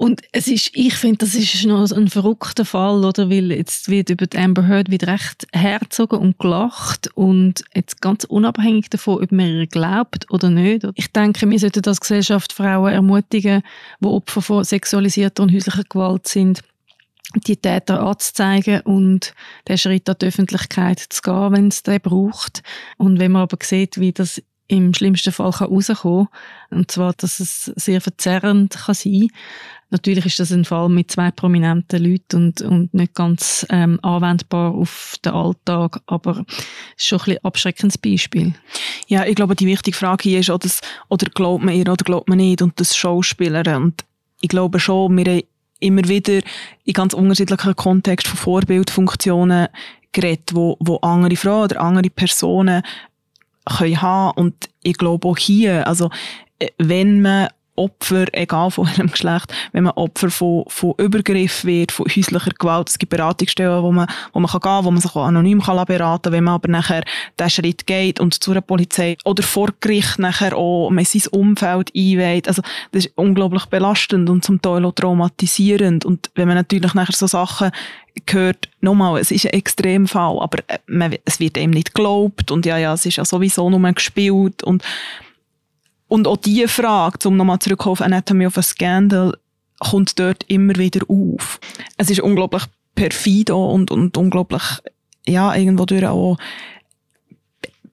und 0.00 0.22
es 0.30 0.46
ist, 0.46 0.70
ich 0.74 0.94
finde, 0.94 1.18
das 1.18 1.34
ist 1.34 1.64
noch 1.64 1.90
ein 1.90 2.06
verrückter 2.06 2.64
Fall, 2.64 3.04
oder? 3.04 3.30
Weil 3.30 3.50
jetzt 3.50 3.88
wird 3.88 4.10
über 4.10 4.28
die 4.28 4.38
Amber 4.38 4.68
Heard 4.68 4.92
wieder 4.92 5.08
recht 5.08 5.48
herzogen 5.52 6.20
und 6.20 6.38
gelacht 6.38 7.10
und 7.16 7.64
jetzt 7.74 8.00
ganz 8.00 8.22
unabhängig 8.22 8.90
davon, 8.90 9.24
ob 9.24 9.32
man 9.32 9.46
ihr 9.46 9.66
glaubt 9.66 10.30
oder 10.30 10.50
nicht. 10.50 10.86
Ich 10.94 11.10
denke, 11.10 11.50
wir 11.50 11.58
sollten 11.58 11.84
als 11.84 12.00
Gesellschaft 12.00 12.52
Frauen 12.52 12.92
ermutigen, 12.92 13.62
die 13.98 14.06
Opfer 14.06 14.40
von 14.40 14.62
sexualisierter 14.62 15.42
und 15.42 15.52
häuslicher 15.52 15.82
Gewalt 15.82 16.28
sind, 16.28 16.62
die 17.34 17.56
Täter 17.56 18.00
anzuzeigen 18.00 18.80
und 18.82 19.34
den 19.68 19.78
Schritt 19.78 20.08
an 20.08 20.16
die 20.20 20.26
Öffentlichkeit 20.26 20.98
zu 20.98 21.22
gehen, 21.22 21.52
wenn 21.52 21.68
es 21.68 21.82
den 21.82 22.00
braucht. 22.00 22.62
Und 22.96 23.18
wenn 23.18 23.32
man 23.32 23.42
aber 23.42 23.58
sieht, 23.62 23.98
wie 24.00 24.12
das 24.12 24.42
im 24.66 24.92
schlimmsten 24.92 25.32
Fall 25.32 25.50
rauskommen 25.50 26.28
kann, 26.70 26.78
und 26.78 26.90
zwar, 26.90 27.14
dass 27.14 27.40
es 27.40 27.66
sehr 27.76 28.00
verzerrend 28.00 28.76
kann 28.76 28.94
sein 28.94 29.28
Natürlich 29.90 30.26
ist 30.26 30.38
das 30.38 30.52
ein 30.52 30.66
Fall 30.66 30.90
mit 30.90 31.10
zwei 31.10 31.30
prominenten 31.30 32.04
Leuten 32.04 32.36
und, 32.36 32.60
und 32.60 32.92
nicht 32.92 33.14
ganz 33.14 33.66
ähm, 33.70 33.98
anwendbar 34.02 34.74
auf 34.74 35.16
den 35.24 35.32
Alltag, 35.32 36.02
aber 36.06 36.44
es 36.96 37.04
ist 37.04 37.06
schon 37.06 37.20
ein 37.20 37.24
bisschen 37.24 37.44
abschreckendes 37.44 37.96
Beispiel. 37.96 38.52
Ja, 39.06 39.24
ich 39.24 39.34
glaube, 39.34 39.56
die 39.56 39.66
wichtige 39.66 39.96
Frage 39.96 40.28
hier 40.28 40.40
ist, 40.40 40.50
oder, 40.50 40.68
oder 41.08 41.30
glaubt 41.30 41.64
man 41.64 41.74
ihr 41.74 41.90
oder 41.90 42.04
glaubt 42.04 42.28
man 42.28 42.36
nicht 42.36 42.60
und 42.60 42.78
das 42.78 42.96
Schauspieler. 42.96 43.76
Und 43.78 44.04
ich 44.42 44.50
glaube 44.50 44.78
schon, 44.78 45.16
wir 45.16 45.24
haben 45.24 45.42
immer 45.80 46.06
wieder 46.08 46.40
in 46.84 46.92
ganz 46.92 47.14
unterschiedlichen 47.14 47.76
Kontexten 47.76 48.36
von 48.36 48.38
Vorbildfunktionen 48.38 49.68
geredet, 50.12 50.50
wo, 50.54 50.76
wo 50.80 50.96
andere 50.96 51.36
Frauen 51.36 51.64
oder 51.64 51.80
andere 51.80 52.10
Personen 52.10 52.82
können 53.64 54.02
haben. 54.02 54.36
Und 54.38 54.54
ich 54.82 54.96
glaube 54.96 55.28
auch 55.28 55.38
hier, 55.38 55.86
also, 55.86 56.10
wenn 56.78 57.22
man 57.22 57.48
Opfer, 57.78 58.26
egal 58.32 58.70
von 58.70 58.86
welchem 58.88 59.10
Geschlecht, 59.10 59.52
wenn 59.72 59.84
man 59.84 59.92
Opfer 59.94 60.30
von, 60.30 60.64
von 60.68 60.94
Übergriff 60.98 61.64
wird, 61.64 61.92
von 61.92 62.06
häuslicher 62.06 62.50
Gewalt. 62.58 62.90
Es 62.90 62.98
gibt 62.98 63.10
Beratungsstellen, 63.10 63.82
wo 63.82 63.92
man, 63.92 64.06
wo 64.32 64.40
man 64.40 64.50
kann 64.50 64.60
gehen 64.60 64.70
kann, 64.70 64.84
wo 64.84 64.90
man 64.90 65.00
sich 65.00 65.14
anonym 65.14 65.62
kann 65.62 65.84
beraten 65.86 66.22
kann, 66.24 66.32
wenn 66.32 66.44
man 66.44 66.54
aber 66.54 66.68
nachher 66.68 67.04
diesen 67.38 67.50
Schritt 67.50 67.86
geht 67.86 68.20
und 68.20 68.34
zu 68.34 68.50
einer 68.50 68.60
Polizei 68.60 69.16
oder 69.24 69.42
vor 69.42 69.70
Gericht 69.80 70.18
nachher 70.18 70.56
auch 70.56 70.90
man 70.90 71.04
sein 71.04 71.22
Umfeld 71.30 71.92
einweiht. 71.94 72.48
Also, 72.48 72.62
das 72.92 73.06
ist 73.06 73.12
unglaublich 73.16 73.66
belastend 73.66 74.28
und 74.28 74.44
zum 74.44 74.60
Teil 74.60 74.84
auch 74.84 74.92
traumatisierend. 74.92 76.04
Und 76.04 76.30
wenn 76.34 76.48
man 76.48 76.56
natürlich 76.56 76.94
nachher 76.94 77.14
so 77.14 77.26
Sachen 77.26 77.70
gehört, 78.26 78.68
nochmal, 78.80 79.20
es 79.20 79.30
ist 79.30 79.46
ein 79.46 79.52
Extremfall, 79.52 80.38
aber 80.40 80.58
äh, 80.68 80.78
man, 80.86 81.14
es 81.24 81.40
wird 81.40 81.56
eben 81.58 81.72
nicht 81.72 81.94
geglaubt 81.94 82.50
und 82.50 82.66
ja, 82.66 82.78
ja, 82.78 82.92
es 82.94 83.06
ist 83.06 83.16
ja 83.16 83.24
sowieso 83.24 83.68
nur 83.70 83.92
gespielt 83.92 84.62
und 84.62 84.82
und 86.08 86.26
auch 86.26 86.38
diese 86.38 86.68
Frage, 86.68 87.28
um 87.28 87.36
nochmal 87.36 87.58
zurück 87.58 87.86
auf 87.86 88.00
Anatomy 88.00 88.46
of 88.46 88.58
a 88.58 88.62
Scandal, 88.62 89.36
kommt 89.78 90.18
dort 90.18 90.44
immer 90.48 90.76
wieder 90.76 91.00
auf. 91.08 91.60
Es 91.96 92.10
ist 92.10 92.20
unglaublich 92.20 92.64
perfide 92.94 93.54
und, 93.54 93.90
und 93.90 94.16
unglaublich, 94.16 94.62
ja, 95.26 95.54
irgendwo 95.54 95.84
durch 95.84 96.06
auch 96.06 96.36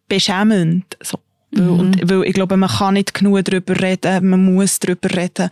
beschämend. 0.07 0.97
So. 1.01 1.19
Mhm. 1.51 1.79
Und, 1.79 2.09
weil 2.09 2.23
ich 2.23 2.33
glaube, 2.33 2.57
man 2.57 2.69
kann 2.69 2.95
nicht 2.95 3.13
genug 3.13 3.43
darüber 3.45 3.79
reden, 3.79 4.29
man 4.29 4.53
muss 4.53 4.79
darüber 4.79 5.09
reden 5.11 5.49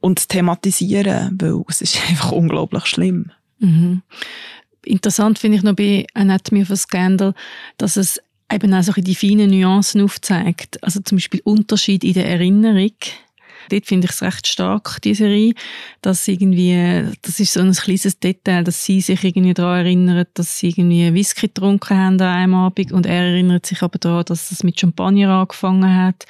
und 0.00 0.28
thematisieren, 0.28 1.36
weil 1.40 1.62
es 1.68 1.82
ist 1.82 1.98
einfach 2.08 2.32
unglaublich 2.32 2.86
schlimm. 2.86 3.30
Mhm. 3.58 4.02
Interessant 4.84 5.38
finde 5.38 5.58
ich 5.58 5.64
noch 5.64 5.74
bei 5.74 6.06
Anatomy 6.14 6.62
of 6.62 6.70
a 6.70 6.76
Scandal, 6.76 7.34
dass 7.76 7.96
es 7.96 8.20
eben 8.52 8.74
auch 8.74 8.82
so 8.82 8.92
die 8.92 9.14
feinen 9.14 9.50
Nuancen 9.50 10.02
aufzeigt. 10.02 10.82
Also 10.82 11.00
zum 11.00 11.16
Beispiel 11.16 11.40
Unterschied 11.44 12.04
in 12.04 12.14
der 12.14 12.28
Erinnerung. 12.28 12.92
Dort 13.68 13.86
finde 13.86 14.04
ich 14.06 14.12
es 14.12 14.22
recht 14.22 14.46
stark, 14.46 15.00
die 15.02 15.14
Serie, 15.14 15.52
dass 16.00 16.28
irgendwie, 16.28 17.02
das 17.22 17.40
ist 17.40 17.54
so 17.54 17.60
ein 17.60 17.72
kleines 17.72 18.20
Detail, 18.20 18.62
dass 18.62 18.84
sie 18.84 19.00
sich 19.00 19.24
irgendwie 19.24 19.54
daran 19.54 19.86
erinnert, 19.86 20.28
dass 20.34 20.58
sie 20.58 20.68
irgendwie 20.68 21.12
Whisky 21.12 21.48
getrunken 21.48 21.96
haben 21.96 22.20
an 22.20 22.28
einem 22.28 22.54
Abend 22.54 22.92
und 22.92 23.06
er 23.06 23.24
erinnert 23.24 23.66
sich 23.66 23.82
aber 23.82 23.98
daran, 23.98 24.24
dass 24.26 24.52
es 24.52 24.62
mit 24.62 24.78
Champagner 24.78 25.30
angefangen 25.30 25.96
hat 25.96 26.26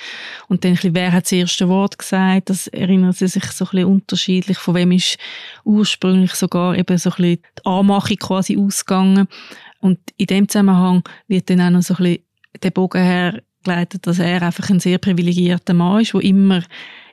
und 0.48 0.64
dann 0.64 0.72
ein 0.72 0.74
bisschen, 0.76 0.94
wer 0.94 1.12
hat 1.12 1.24
das 1.24 1.32
erste 1.32 1.68
Wort 1.68 1.98
gesagt, 1.98 2.48
das 2.48 2.68
erinnert 2.68 3.16
sie 3.16 3.28
sich 3.28 3.44
so 3.44 3.66
ein 3.66 3.70
bisschen 3.70 3.88
unterschiedlich, 3.88 4.56
von 4.56 4.74
wem 4.74 4.92
ist 4.92 5.18
ursprünglich 5.64 6.32
sogar 6.34 6.74
eben 6.74 6.96
so 6.96 7.10
ein 7.10 7.16
bisschen 7.16 7.42
die 7.58 7.66
Anmachung 7.66 8.16
quasi 8.16 8.56
ausgegangen 8.56 9.28
und 9.80 9.98
in 10.16 10.26
dem 10.26 10.48
Zusammenhang 10.48 11.02
wird 11.28 11.50
dann 11.50 11.60
auch 11.60 11.70
noch 11.70 11.82
so 11.82 11.94
ein 11.94 12.04
bisschen 12.04 12.22
der 12.62 12.70
Bogen 12.70 13.02
hergeleitet, 13.02 14.06
dass 14.06 14.18
er 14.18 14.42
einfach 14.42 14.70
ein 14.70 14.80
sehr 14.80 14.98
privilegierter 14.98 15.74
Mann 15.74 16.00
ist, 16.00 16.14
der 16.14 16.22
immer 16.22 16.62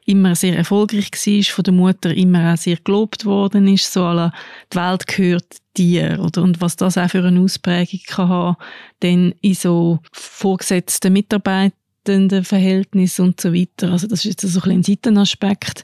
immer 0.05 0.35
sehr 0.35 0.57
erfolgreich 0.57 1.11
war, 1.11 1.43
von 1.43 1.63
der 1.63 1.73
Mutter 1.73 2.13
immer 2.13 2.53
auch 2.53 2.57
sehr 2.57 2.77
gelobt 2.77 3.25
worden 3.25 3.67
ist, 3.67 3.91
so 3.91 4.03
aller 4.03 4.33
die 4.71 4.77
Welt 4.77 5.07
gehört 5.07 5.57
dir, 5.77 6.19
oder? 6.21 6.43
Und 6.43 6.61
was 6.61 6.75
das 6.75 6.97
auch 6.97 7.09
für 7.09 7.23
eine 7.23 7.39
Ausprägung 7.39 8.01
kann 8.05 8.29
haben, 8.29 8.57
dann 8.99 9.33
in 9.41 9.53
so 9.53 9.99
vorgesetzten 10.11 11.13
Mitarbeitenden 11.13 12.43
Verhältnis 12.43 13.19
und 13.19 13.39
so 13.39 13.53
weiter. 13.53 13.91
Also 13.91 14.07
das 14.07 14.25
ist 14.25 14.41
jetzt 14.41 14.53
so 14.53 14.61
ein, 14.61 14.71
ein 14.71 14.83
Seitenaspekt, 14.83 15.83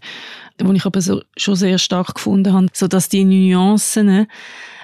den 0.59 0.75
ich 0.75 0.85
aber 0.85 1.01
so, 1.01 1.21
schon 1.37 1.55
sehr 1.55 1.77
stark 1.77 2.15
gefunden 2.15 2.53
habe, 2.53 2.67
so 2.73 2.87
dass 2.87 3.09
die 3.09 3.23
Nuancen 3.23 4.27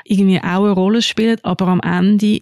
irgendwie 0.05 0.39
auch 0.39 0.63
eine 0.63 0.71
Rolle 0.71 1.01
spielen, 1.01 1.39
aber 1.43 1.67
am 1.67 1.81
Ende 1.81 2.41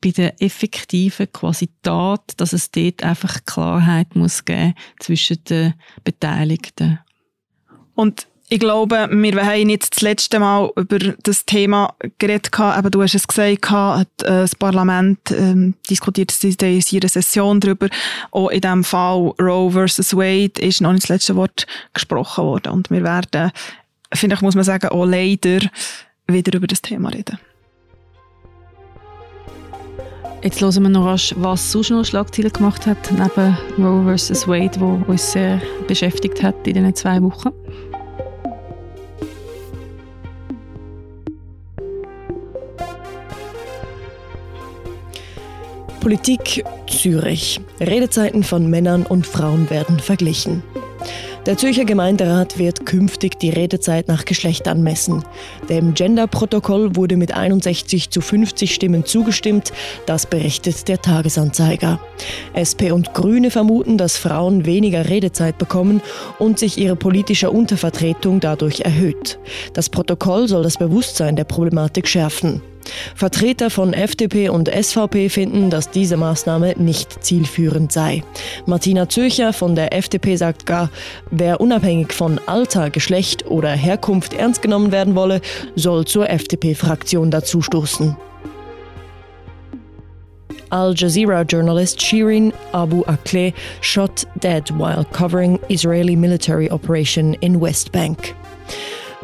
bei 0.00 0.10
der 0.10 0.40
effektiven 0.42 1.30
quasi 1.32 1.68
Tat, 1.82 2.22
dass 2.36 2.52
es 2.52 2.70
dort 2.70 3.02
einfach 3.02 3.44
Klarheit 3.44 4.14
muss 4.14 4.44
geben 4.44 4.74
zwischen 5.00 5.42
den 5.44 5.74
Beteiligten. 6.04 7.00
Und 7.94 8.26
ich 8.50 8.60
glaube, 8.60 9.08
wir 9.10 9.44
haben 9.44 9.68
jetzt 9.68 9.96
das 9.96 10.02
letzte 10.02 10.38
Mal 10.38 10.70
über 10.76 10.98
das 10.98 11.44
Thema 11.44 11.94
geredet. 12.18 12.58
Aber 12.58 12.88
du 12.88 13.02
hast 13.02 13.14
es 13.14 13.28
gesagt, 13.28 13.70
äh, 13.70 14.04
das 14.22 14.54
Parlament 14.54 15.18
ähm, 15.32 15.74
diskutiert 15.90 16.32
in 16.42 16.82
ihrer 16.90 17.08
Session 17.08 17.60
darüber. 17.60 17.88
Auch 18.30 18.48
in 18.48 18.62
diesem 18.62 18.84
Fall 18.84 19.34
Roe 19.38 19.70
versus 19.70 20.16
Wade 20.16 20.62
ist 20.62 20.80
noch 20.80 20.92
nicht 20.92 21.04
das 21.04 21.10
letzte 21.10 21.36
Wort 21.36 21.66
gesprochen 21.92 22.44
worden. 22.44 22.72
Und 22.72 22.90
wir 22.90 23.02
werden, 23.02 23.50
finde 24.14 24.36
ich, 24.36 24.40
muss 24.40 24.54
man 24.54 24.64
sagen, 24.64 24.88
auch 24.88 25.04
leider 25.04 25.60
wieder 26.30 26.54
über 26.54 26.66
das 26.66 26.82
Thema 26.82 27.08
reden. 27.08 27.38
Jetzt 30.42 30.60
hören 30.60 30.82
wir 30.84 30.90
noch 30.90 31.06
rasch, 31.06 31.34
was 31.38 31.72
sonst 31.72 31.90
noch 31.90 32.04
Schlagzeilen 32.04 32.52
gemacht 32.52 32.86
hat, 32.86 33.10
neben 33.10 33.56
Roe 33.84 34.16
vs. 34.16 34.46
Wade, 34.46 34.78
wo 34.78 35.02
uns 35.10 35.32
sehr 35.32 35.60
beschäftigt 35.88 36.42
hat 36.42 36.54
in 36.66 36.74
diesen 36.74 36.94
zwei 36.94 37.20
Wochen. 37.22 37.50
Politik 46.00 46.64
Zürich. 46.86 47.60
Redezeiten 47.80 48.44
von 48.44 48.70
Männern 48.70 49.04
und 49.04 49.26
Frauen 49.26 49.68
werden 49.70 49.98
verglichen. 49.98 50.62
Der 51.46 51.56
Zürcher 51.56 51.84
Gemeinderat 51.84 52.58
wird 52.58 52.84
künftig 52.84 53.38
die 53.38 53.50
Redezeit 53.50 54.08
nach 54.08 54.24
Geschlechtern 54.24 54.82
messen. 54.82 55.24
Dem 55.68 55.94
Gender-Protokoll 55.94 56.96
wurde 56.96 57.16
mit 57.16 57.32
61 57.32 58.10
zu 58.10 58.20
50 58.20 58.74
Stimmen 58.74 59.04
zugestimmt, 59.04 59.72
das 60.06 60.26
berichtet 60.26 60.88
der 60.88 61.00
Tagesanzeiger. 61.00 62.00
SP 62.52 62.92
und 62.92 63.14
Grüne 63.14 63.50
vermuten, 63.50 63.96
dass 63.96 64.16
Frauen 64.16 64.66
weniger 64.66 65.08
Redezeit 65.08 65.58
bekommen 65.58 66.02
und 66.38 66.58
sich 66.58 66.76
ihre 66.76 66.96
politische 66.96 67.50
Untervertretung 67.50 68.40
dadurch 68.40 68.80
erhöht. 68.80 69.38
Das 69.72 69.88
Protokoll 69.88 70.48
soll 70.48 70.62
das 70.62 70.76
Bewusstsein 70.76 71.36
der 71.36 71.44
Problematik 71.44 72.08
schärfen. 72.08 72.60
Vertreter 73.14 73.70
von 73.70 73.92
FDP 73.92 74.48
und 74.48 74.68
SVP 74.68 75.28
finden, 75.28 75.70
dass 75.70 75.90
diese 75.90 76.16
Maßnahme 76.16 76.74
nicht 76.78 77.24
zielführend 77.24 77.92
sei. 77.92 78.22
Martina 78.66 79.08
Zürcher 79.08 79.52
von 79.52 79.74
der 79.74 79.92
FDP 79.92 80.36
sagt 80.36 80.66
gar, 80.66 80.90
wer 81.30 81.60
unabhängig 81.60 82.12
von 82.12 82.40
Alter, 82.46 82.90
Geschlecht 82.90 83.46
oder 83.46 83.70
Herkunft 83.70 84.32
ernst 84.32 84.62
genommen 84.62 84.92
werden 84.92 85.14
wolle, 85.14 85.40
soll 85.76 86.04
zur 86.04 86.28
FDP-Fraktion 86.28 87.30
dazustoßen. 87.30 88.16
Al 90.70 90.94
Jazeera 90.94 91.42
journalist 91.42 92.00
Shirin 92.02 92.52
Abu 92.72 93.02
Akleh 93.04 93.54
shot 93.80 94.26
dead 94.42 94.70
while 94.72 95.04
covering 95.12 95.58
Israeli 95.68 96.14
military 96.14 96.70
operation 96.70 97.34
in 97.40 97.58
West 97.60 97.90
Bank. 97.90 98.34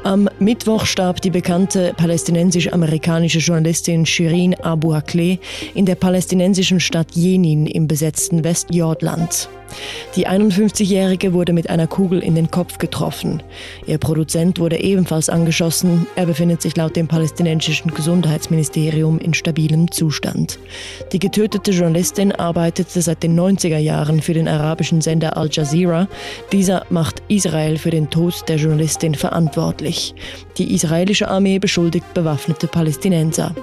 Am 0.05 0.29
Mittwoch 0.39 0.85
starb 0.85 1.23
die 1.23 1.31
bekannte 1.31 1.95
palästinensisch-amerikanische 1.97 3.39
Journalistin 3.39 4.05
Shirin 4.05 4.55
Abu 4.57 4.93
Akleh 4.93 5.39
in 5.75 5.87
der 5.87 5.95
palästinensischen 5.95 6.79
Stadt 6.79 7.13
Jenin 7.13 7.65
im 7.65 7.89
besetzten 7.89 8.45
Westjordland. 8.45 9.49
Die 10.17 10.29
51-Jährige 10.29 11.33
wurde 11.33 11.53
mit 11.53 11.71
einer 11.71 11.87
Kugel 11.87 12.23
in 12.23 12.35
den 12.35 12.51
Kopf 12.51 12.79
getroffen. 12.79 13.43
Ihr 13.87 13.99
Produzent 13.99 14.61
wurde 14.61 14.81
ebenfalls 14.81 15.29
angeschossen. 15.29 16.07
Er 16.15 16.27
befindet 16.27 16.63
sich 16.63 16.77
laut 16.77 16.95
dem 16.95 17.09
palästinensischen 17.09 17.93
Gesundheitsministerium 17.93 19.19
in 19.19 19.35
stabilem 19.35 19.91
Zustand. 19.91 20.59
Die 21.13 21.19
getötete 21.19 21.73
Journalistin 21.73 22.31
arbeitete 22.33 23.03
seit 23.03 23.23
den 23.23 23.39
90er 23.39 23.79
Jahren 23.79 24.21
für 24.21 24.35
den 24.35 24.47
arabischen 24.47 25.01
Sender 25.01 25.37
Al 25.37 25.49
Jazeera. 25.51 26.07
Dieser 26.53 26.87
macht 26.91 27.23
Israel 27.29 27.77
für 27.77 27.91
den 27.91 28.09
Tod 28.11 28.49
der 28.49 28.57
Journalistin 28.57 29.15
verantwortlich. 29.15 30.15
Die 30.59 30.75
israelische 30.75 31.29
Armee 31.29 31.59
beschuldigt 31.59 32.15
bewaffnete 32.15 32.69
Palästinenser. 32.69 33.55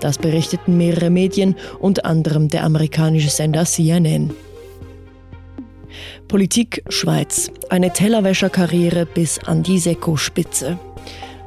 Das 0.00 0.16
berichteten 0.16 0.78
mehrere 0.78 1.10
Medien, 1.10 1.56
unter 1.78 2.06
anderem 2.06 2.48
der 2.48 2.64
amerikanische 2.64 3.28
Sender 3.28 3.66
CNN. 3.66 4.30
Politik 6.30 6.84
Schweiz. 6.88 7.50
Eine 7.70 7.92
Tellerwäscherkarriere 7.92 9.04
bis 9.04 9.40
an 9.40 9.64
die 9.64 9.80
Seko-Spitze. 9.80 10.78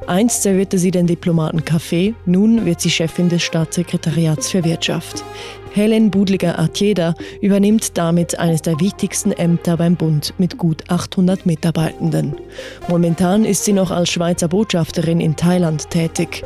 Einst 0.06 0.42
servierte 0.42 0.76
sie 0.76 0.90
den 0.90 1.06
Diplomaten 1.06 1.64
Kaffee, 1.64 2.14
nun 2.26 2.66
wird 2.66 2.82
sie 2.82 2.90
Chefin 2.90 3.30
des 3.30 3.42
Staatssekretariats 3.42 4.50
für 4.50 4.62
Wirtschaft. 4.62 5.24
Helen 5.72 6.10
Budliger-Artieda 6.10 7.14
übernimmt 7.40 7.96
damit 7.96 8.38
eines 8.38 8.60
der 8.60 8.78
wichtigsten 8.78 9.32
Ämter 9.32 9.78
beim 9.78 9.96
Bund 9.96 10.34
mit 10.36 10.58
gut 10.58 10.84
800 10.90 11.46
Mitarbeitenden. 11.46 12.34
Momentan 12.86 13.46
ist 13.46 13.64
sie 13.64 13.72
noch 13.72 13.90
als 13.90 14.10
Schweizer 14.10 14.48
Botschafterin 14.48 15.22
in 15.22 15.34
Thailand 15.34 15.88
tätig. 15.88 16.44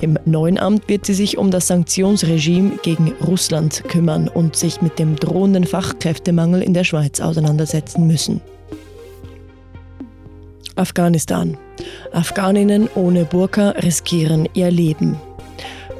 Im 0.00 0.18
neuen 0.24 0.58
Amt 0.58 0.88
wird 0.88 1.04
sie 1.04 1.14
sich 1.14 1.36
um 1.36 1.50
das 1.50 1.66
Sanktionsregime 1.66 2.78
gegen 2.82 3.12
Russland 3.26 3.84
kümmern 3.88 4.28
und 4.28 4.56
sich 4.56 4.80
mit 4.80 4.98
dem 4.98 5.16
drohenden 5.16 5.64
Fachkräftemangel 5.64 6.62
in 6.62 6.72
der 6.72 6.84
Schweiz 6.84 7.20
auseinandersetzen 7.20 8.06
müssen. 8.06 8.40
Afghanistan. 10.76 11.58
Afghaninnen 12.12 12.88
ohne 12.94 13.26
Burka 13.26 13.70
riskieren 13.70 14.48
ihr 14.54 14.70
Leben. 14.70 15.16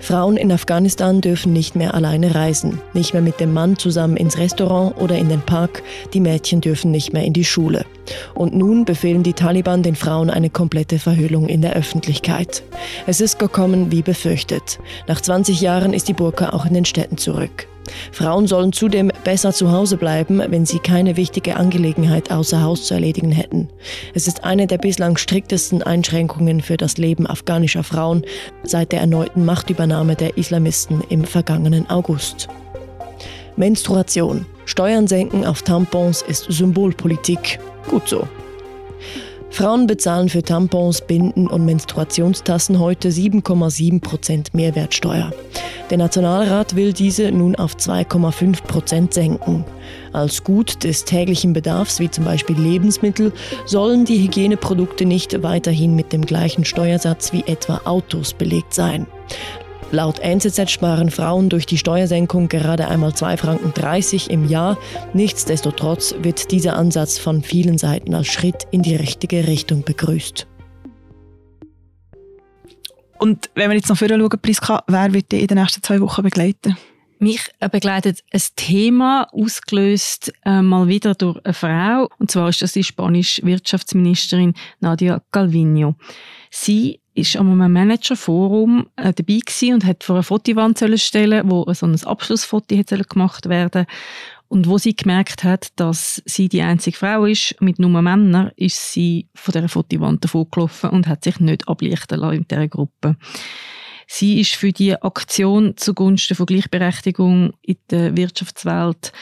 Frauen 0.01 0.37
in 0.37 0.51
Afghanistan 0.51 1.21
dürfen 1.21 1.53
nicht 1.53 1.77
mehr 1.77 1.95
alleine 1.95 2.35
reisen, 2.35 2.81
nicht 2.95 3.13
mehr 3.13 3.23
mit 3.23 3.39
dem 3.39 3.53
Mann 3.53 3.77
zusammen 3.77 4.17
ins 4.17 4.39
Restaurant 4.39 4.97
oder 4.99 5.17
in 5.17 5.29
den 5.29 5.43
Park, 5.43 5.83
die 6.15 6.21
Mädchen 6.21 6.61
dürfen 6.61 6.91
nicht 6.91 7.13
mehr 7.13 7.25
in 7.25 7.33
die 7.33 7.45
Schule. 7.45 7.85
Und 8.35 8.55
nun 8.55 8.85
befehlen 8.85 9.23
die 9.23 9.35
Taliban 9.35 9.83
den 9.83 9.95
Frauen 9.95 10.31
eine 10.31 10.51
komplette 10.51 10.99
Verhüllung 10.99 11.49
in 11.49 11.63
der 11.63 11.75
Öffentlichkeit. 11.75 12.63
Es 13.07 13.21
ist 13.21 13.39
gekommen 13.39 13.93
wie 13.93 14.03
befürchtet. 14.03 14.81
Nach 15.07 15.21
20 15.21 15.61
Jahren 15.61 15.93
ist 15.93 16.09
die 16.09 16.15
Burka 16.15 16.51
auch 16.51 16.65
in 16.65 16.75
den 16.75 16.87
Städten 16.87 17.19
zurück. 17.19 17.67
Frauen 18.12 18.46
sollen 18.46 18.72
zudem 18.72 19.11
besser 19.24 19.53
zu 19.53 19.72
Hause 19.72 19.96
bleiben, 19.96 20.42
wenn 20.48 20.66
sie 20.66 20.79
keine 20.79 21.16
wichtige 21.16 21.57
Angelegenheit 21.57 22.31
außer 22.31 22.62
Haus 22.62 22.87
zu 22.87 22.94
erledigen 22.94 23.33
hätten. 23.33 23.68
Es 24.14 24.26
ist 24.26 24.44
eine 24.44 24.66
der 24.66 24.79
bislang 24.79 25.16
striktesten 25.16 25.83
Einschränkungen 25.83 26.61
für 26.61 26.76
das 26.76 26.98
Leben 26.98 27.26
afghanischer 27.26 27.83
Frauen 27.83 28.24
seit 28.62 28.92
der 28.92 29.00
erneuten 29.00 29.44
Machtübernahme 29.44 30.16
der 30.16 30.37
Islamisten 30.37 31.03
im 31.09 31.24
vergangenen 31.24 31.88
August. 31.90 32.48
Menstruation. 33.57 34.46
Steuern 34.64 35.07
senken 35.07 35.44
auf 35.44 35.62
Tampons 35.62 36.22
ist 36.22 36.46
Symbolpolitik. 36.48 37.59
Gut 37.88 38.09
so. 38.09 38.26
Frauen 39.51 39.87
bezahlen 39.87 40.29
für 40.29 40.43
Tampons, 40.43 41.01
Binden 41.01 41.47
und 41.47 41.65
Menstruationstassen 41.65 42.79
heute 42.79 43.09
7,7 43.09 44.01
Prozent 44.01 44.55
Mehrwertsteuer. 44.55 45.33
Der 45.91 45.99
Nationalrat 45.99 46.77
will 46.77 46.93
diese 46.93 47.33
nun 47.33 47.57
auf 47.57 47.75
2,5 47.75 48.63
Prozent 48.63 49.13
senken. 49.13 49.65
Als 50.13 50.45
Gut 50.45 50.85
des 50.85 51.05
täglichen 51.05 51.53
Bedarfs, 51.53 51.99
wie 51.99 52.09
zum 52.09 52.25
Beispiel 52.25 52.57
Lebensmittel, 52.57 53.33
sollen 53.67 54.05
die 54.05 54.23
Hygieneprodukte 54.23 55.05
nicht 55.05 55.43
weiterhin 55.43 55.97
mit 55.97 56.13
dem 56.13 56.25
gleichen 56.25 56.65
Steuersatz 56.65 57.33
wie 57.33 57.43
etwa 57.47 57.81
Autos 57.85 58.35
belegt 58.35 58.73
sein. 58.73 59.07
Laut 59.92 60.20
NZZ 60.20 60.70
sparen 60.70 61.11
Frauen 61.11 61.48
durch 61.48 61.66
die 61.66 61.76
Steuersenkung 61.76 62.48
gerade 62.48 62.87
einmal 62.87 63.11
2,30 63.11 63.38
Franken 63.38 64.31
im 64.31 64.48
Jahr. 64.48 64.79
Nichtsdestotrotz 65.14 66.14
wird 66.22 66.53
dieser 66.53 66.76
Ansatz 66.76 67.18
von 67.18 67.42
vielen 67.42 67.76
Seiten 67.76 68.14
als 68.14 68.29
Schritt 68.29 68.68
in 68.70 68.83
die 68.83 68.94
richtige 68.94 69.48
Richtung 69.48 69.83
begrüßt. 69.83 70.46
Und 73.18 73.50
wenn 73.57 73.68
wir 73.68 73.76
jetzt 73.76 73.88
noch 73.88 73.98
vorher 73.98 74.16
schauen, 74.16 74.40
Priska, 74.40 74.85
wer 74.87 75.12
wird 75.12 75.33
dich 75.33 75.42
in 75.42 75.48
den 75.48 75.59
nächsten 75.59 75.83
zwei 75.83 76.00
Wochen 76.00 76.22
begleiten? 76.22 76.76
Mich 77.18 77.50
äh, 77.59 77.68
begleitet 77.68 78.20
ein 78.33 78.40
Thema, 78.55 79.26
ausgelöst 79.33 80.33
äh, 80.46 80.62
mal 80.62 80.87
wieder 80.87 81.16
durch 81.16 81.44
eine 81.44 81.53
Frau. 81.53 82.09
Und 82.18 82.31
zwar 82.31 82.48
ist 82.48 82.62
das 82.62 82.72
die 82.72 82.85
spanische 82.85 83.44
Wirtschaftsministerin 83.44 84.55
Nadia 84.79 85.20
Calvino. 85.33 85.96
Sie 86.50 87.00
ist 87.14 87.37
an 87.37 87.51
einem 87.51 87.73
Managerforum 87.73 88.87
äh, 88.96 89.12
dabei 89.12 89.40
gewesen 89.44 89.75
und 89.75 89.85
hat 89.85 90.05
vor 90.05 90.16
eine 90.16 90.23
Fotowand 90.23 90.83
stellen 90.96 91.51
wo 91.51 91.73
so 91.73 91.87
ein 91.87 92.03
Abschlussfoto 92.05 92.77
gemacht 93.09 93.49
werden 93.49 93.87
und 94.49 94.66
wo 94.66 94.79
sie 94.79 94.96
gemerkt 94.96 95.44
hat, 95.44 95.68
dass 95.77 96.23
sie 96.25 96.49
die 96.49 96.62
einzige 96.62 96.96
Frau 96.96 97.25
ist 97.25 97.55
mit 97.61 97.79
nur 97.79 98.03
Männern, 98.03 98.51
ist 98.57 98.92
sie 98.92 99.29
von 99.35 99.53
der 99.53 99.68
Fotowand 99.68 100.25
davongelaufen 100.25 100.90
und 100.90 101.07
hat 101.07 101.23
sich 101.23 101.38
nicht 101.38 101.68
ablichten 101.68 102.18
lassen 102.18 102.38
in 102.38 102.49
dieser 102.49 102.68
Gruppe. 102.68 103.16
Sie 104.09 104.40
ist 104.40 104.57
für 104.57 104.73
die 104.73 105.01
Aktion 105.01 105.77
zugunsten 105.77 106.35
von 106.35 106.46
Gleichberechtigung 106.46 107.53
in 107.62 107.77
der 107.90 108.16
Wirtschaftswelt 108.16 109.12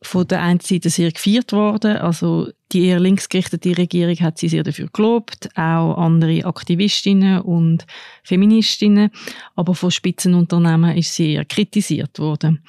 von 0.00 0.26
der 0.28 0.42
einen 0.42 0.60
Seite 0.60 0.90
sehr 0.90 1.10
gefeiert 1.10 1.52
worden. 1.52 1.96
Also 1.96 2.48
die 2.72 2.86
eher 2.86 3.00
linksgerichtete 3.00 3.76
Regierung 3.76 4.16
hat 4.20 4.38
sie 4.38 4.48
sehr 4.48 4.62
dafür 4.62 4.88
gelobt, 4.92 5.48
auch 5.56 5.96
andere 5.96 6.44
Aktivistinnen 6.44 7.40
und 7.40 7.86
Feministinnen, 8.22 9.10
aber 9.56 9.74
von 9.74 9.90
Spitzenunternehmen 9.90 10.96
ist 10.96 11.14
sie 11.14 11.34
eher 11.34 11.44
kritisiert 11.44 12.18
worden. 12.18 12.62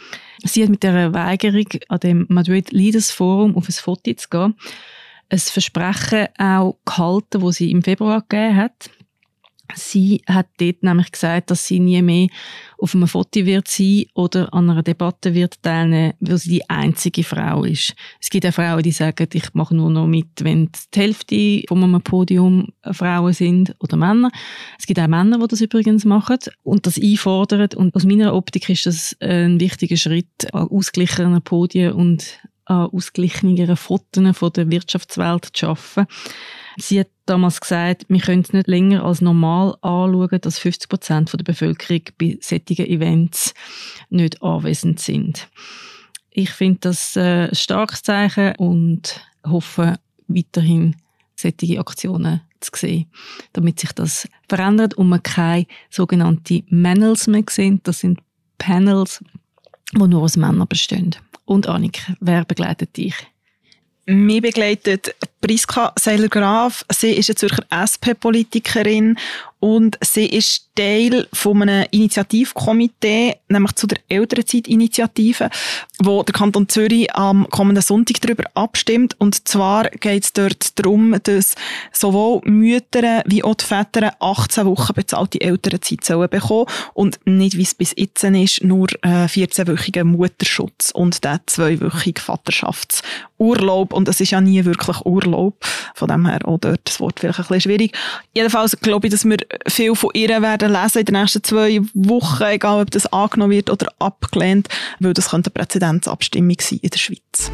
Sie 0.44 0.64
hat 0.64 0.70
mit 0.70 0.84
der 0.84 1.14
Weigerung 1.14 1.68
an 1.90 2.00
dem 2.00 2.26
Madrid 2.30 2.72
Leaders 2.72 3.12
Forum 3.12 3.56
auf 3.56 3.68
ein 3.68 3.74
Foto 3.74 4.14
zu 4.14 4.30
gehen, 4.30 4.56
ein 5.30 5.40
Versprechen 5.40 6.28
auch 6.38 6.78
gehalten, 6.86 7.42
das 7.42 7.58
sie 7.58 7.72
im 7.72 7.84
Februar 7.84 8.22
gegeben 8.22 8.56
hat. 8.56 8.90
Sie 9.76 10.22
hat 10.28 10.48
dort 10.60 10.82
nämlich 10.82 11.12
gesagt, 11.12 11.52
dass 11.52 11.68
sie 11.68 11.80
nie 11.80 12.02
mehr 12.02 12.28
auf 12.80 12.96
einem 12.96 13.08
Foto 13.08 13.46
wird 13.46 13.68
sein 13.68 14.06
oder 14.16 14.52
an 14.54 14.70
einer 14.70 14.84
Debatte 14.84 15.34
wird 15.34 15.62
teilnehmen, 15.62 16.14
weil 16.20 16.38
sie 16.38 16.50
die 16.50 16.70
einzige 16.70 17.24
Frau 17.24 17.64
ist. 17.64 17.94
Es 18.20 18.30
gibt 18.30 18.46
auch 18.46 18.54
Frauen, 18.54 18.82
die 18.82 18.92
sagen, 18.92 19.28
ich 19.32 19.54
mache 19.54 19.76
nur 19.76 19.90
noch 19.90 20.08
mit, 20.08 20.44
wenn 20.44 20.72
die 20.94 21.00
Hälfte 21.00 21.64
von 21.68 21.84
einem 21.84 22.02
Podium 22.02 22.70
Frauen 22.92 23.34
sind 23.34 23.76
oder 23.80 23.96
Männer. 23.98 24.32
Es 24.80 24.88
gibt 24.88 25.00
auch 25.00 25.08
Männer, 25.08 25.38
die 25.38 25.48
das 25.48 25.62
übrigens 25.62 26.06
machen 26.06 26.38
und 26.64 26.88
das 26.88 26.98
einfordern. 26.98 27.70
Und 27.76 27.96
aus 27.96 28.06
meiner 28.06 28.34
Optik 28.34 28.70
ist 28.70 28.86
das 28.86 29.16
ein 29.20 29.60
wichtiger 29.60 29.98
Schritt 29.98 30.54
an 30.54 30.68
ausgeglichenen 30.68 31.42
Podien 31.42 31.94
und 31.94 32.40
an 32.66 32.88
ausgeglicheneren 32.88 33.78
Fotos 33.78 34.38
von 34.38 34.54
der 34.54 34.72
Wirtschaftswelt 34.72 35.46
zu 35.46 35.66
schaffen. 35.66 36.08
Sie 36.78 37.00
hat 37.00 37.10
damals 37.26 37.62
gesagt, 37.62 38.06
wir 38.08 38.20
können 38.20 38.42
es 38.42 38.54
nicht 38.54 38.68
länger 38.68 39.04
als 39.04 39.22
normal 39.22 39.76
anschauen, 39.82 40.42
dass 40.42 40.60
50 40.60 40.90
Prozent 40.90 41.34
der 41.34 41.44
Bevölkerung 41.44 42.04
bei 42.18 42.38
solchen 42.42 42.86
Events 42.86 43.54
nicht 44.10 44.42
anwesend 44.42 45.00
sind. 45.00 45.48
Ich 46.32 46.52
finde 46.52 46.80
das 46.82 47.16
äh, 47.16 47.50
ein 47.50 47.56
starkes 47.56 48.04
Zeichen 48.04 48.56
und 48.58 49.22
hoffe 49.46 50.00
weiterhin 50.28 50.96
solche 51.36 51.80
Aktionen 51.80 52.42
zu 52.60 52.72
sehen, 52.76 53.06
damit 53.54 53.80
sich 53.80 53.92
das 53.94 54.28
verändert 54.48 54.94
und 54.94 55.10
man 55.10 55.24
keine 55.24 55.66
sogenannten 55.90 56.66
Panels 56.66 57.28
mehr 57.28 57.44
sehen. 57.50 57.80
Das 57.84 58.00
sind 58.00 58.20
Panels, 58.58 59.24
die 59.94 60.08
nur 60.08 60.24
aus 60.24 60.38
Männern 60.38 60.68
bestehen. 60.68 61.16
Und 61.46 61.68
Annik, 61.68 62.02
wer 62.20 62.46
begleitet 62.46 62.98
dich? 62.98 63.16
Mir 64.12 64.42
begleitet 64.42 65.14
Priska 65.40 65.94
Seiler-Graf. 65.96 66.84
Sie 66.92 67.12
ist 67.12 67.30
eine 67.30 67.36
Zürcher 67.36 67.64
SP-Politikerin 67.70 69.20
und 69.60 69.98
sie 70.02 70.26
ist 70.26 70.70
Teil 70.80 71.28
von 71.34 71.62
einem 71.62 71.86
Initiativkomitee, 71.92 73.36
nämlich 73.50 73.76
zu 73.76 73.86
der 73.86 74.00
Elternzeit-Initiative, 74.08 75.50
wo 76.02 76.24
der 76.24 76.34
Kanton 76.34 76.70
Zürich 76.70 77.14
am 77.14 77.50
kommenden 77.50 77.84
Sonntag 77.84 78.22
darüber 78.22 78.46
abstimmt. 78.54 79.20
Und 79.20 79.46
zwar 79.46 79.90
geht 79.90 80.24
es 80.24 80.32
dort 80.32 80.80
darum, 80.80 81.18
dass 81.24 81.56
sowohl 81.92 82.42
Mütter 82.46 83.24
wie 83.26 83.44
auch 83.44 83.56
die 83.56 83.66
Väter 83.66 84.16
18 84.22 84.66
Wochen 84.68 84.94
bezahlte 84.94 85.42
Elternzeit 85.42 86.06
sollen 86.06 86.30
bekommen 86.30 86.68
und 86.94 87.20
nicht, 87.26 87.58
wie 87.58 87.64
es 87.64 87.76
bis 87.76 87.94
jetzt 87.98 88.24
ist, 88.24 88.64
nur 88.64 88.88
äh, 89.02 89.26
14-wöchigen 89.26 90.06
Mutterschutz 90.06 90.92
und 90.92 91.26
der 91.26 91.42
zweiwöchige 91.46 92.22
Vaterschaftsurlaub. 92.22 93.92
Und 93.92 94.08
es 94.08 94.22
ist 94.22 94.32
ja 94.32 94.40
nie 94.40 94.64
wirklich 94.64 95.06
Urlaub. 95.06 95.66
Von 95.94 96.08
dem 96.08 96.26
her 96.26 96.48
auch 96.48 96.60
dort 96.60 96.82
das 96.86 97.02
Wort 97.02 97.20
vielleicht 97.20 97.40
ein 97.40 97.46
bisschen 97.48 97.62
schwierig. 97.62 97.98
Jedenfalls 98.34 98.78
glaube 98.80 99.08
ich, 99.08 99.12
dass 99.12 99.26
wir 99.26 99.49
viel 99.68 99.96
von 99.96 100.12
ihr 100.14 100.42
werden 100.42 100.72
lesen 100.72 101.00
in 101.00 101.06
den 101.06 101.22
nächsten 101.22 101.44
zwei 101.44 101.82
Wochen, 101.94 102.44
egal 102.44 102.82
ob 102.82 102.92
das 102.92 103.08
angenommen 103.08 103.52
wird 103.52 103.70
oder 103.70 103.88
abgelehnt, 104.00 104.68
weil 105.00 105.14
das 105.14 105.30
könnte 105.30 105.52
eine 105.54 105.66
Präzedenzabstimmung 105.66 106.58
sein 106.60 106.80
in 106.82 106.90
der 106.90 107.00
Schweiz. 107.00 107.52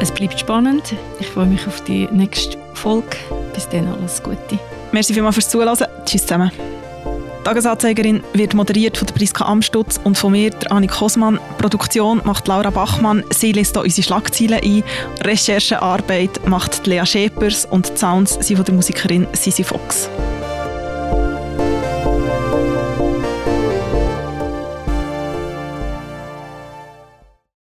Es 0.00 0.12
bleibt 0.12 0.38
spannend. 0.38 0.94
Ich 1.18 1.26
freue 1.26 1.46
mich 1.46 1.66
auf 1.66 1.82
die 1.84 2.06
nächste 2.12 2.56
Folge. 2.74 3.16
Bis 3.52 3.68
dann 3.68 3.88
alles 3.88 4.22
Gute. 4.22 4.58
Merci 4.92 5.12
vielmals 5.12 5.34
fürs 5.34 5.48
Zuhören. 5.48 5.76
Tschüss 6.04 6.22
zusammen. 6.22 6.52
Tagesanzeigerin 7.48 8.22
wird 8.34 8.52
moderiert 8.52 8.98
von 8.98 9.06
Priska 9.06 9.46
Amstutz 9.46 9.98
und 10.04 10.18
von 10.18 10.32
mir, 10.32 10.50
der 10.50 10.70
Annik 10.70 10.90
Kosmann. 10.90 11.40
Produktion 11.56 12.20
macht 12.24 12.46
Laura 12.46 12.68
Bachmann. 12.68 13.24
Sie 13.30 13.52
liest 13.52 13.74
hier 13.74 13.84
unsere 13.84 14.04
Schlagzeilen 14.04 14.60
ein. 14.62 14.84
Recherchearbeit 15.22 16.46
macht 16.46 16.86
Lea 16.86 17.06
Schepers 17.06 17.64
und 17.64 17.88
die 17.88 17.96
Sounds 17.96 18.34
sind 18.46 18.56
von 18.56 18.66
der 18.66 18.74
Musikerin 18.74 19.26
Sisi 19.32 19.64
Fox. 19.64 20.10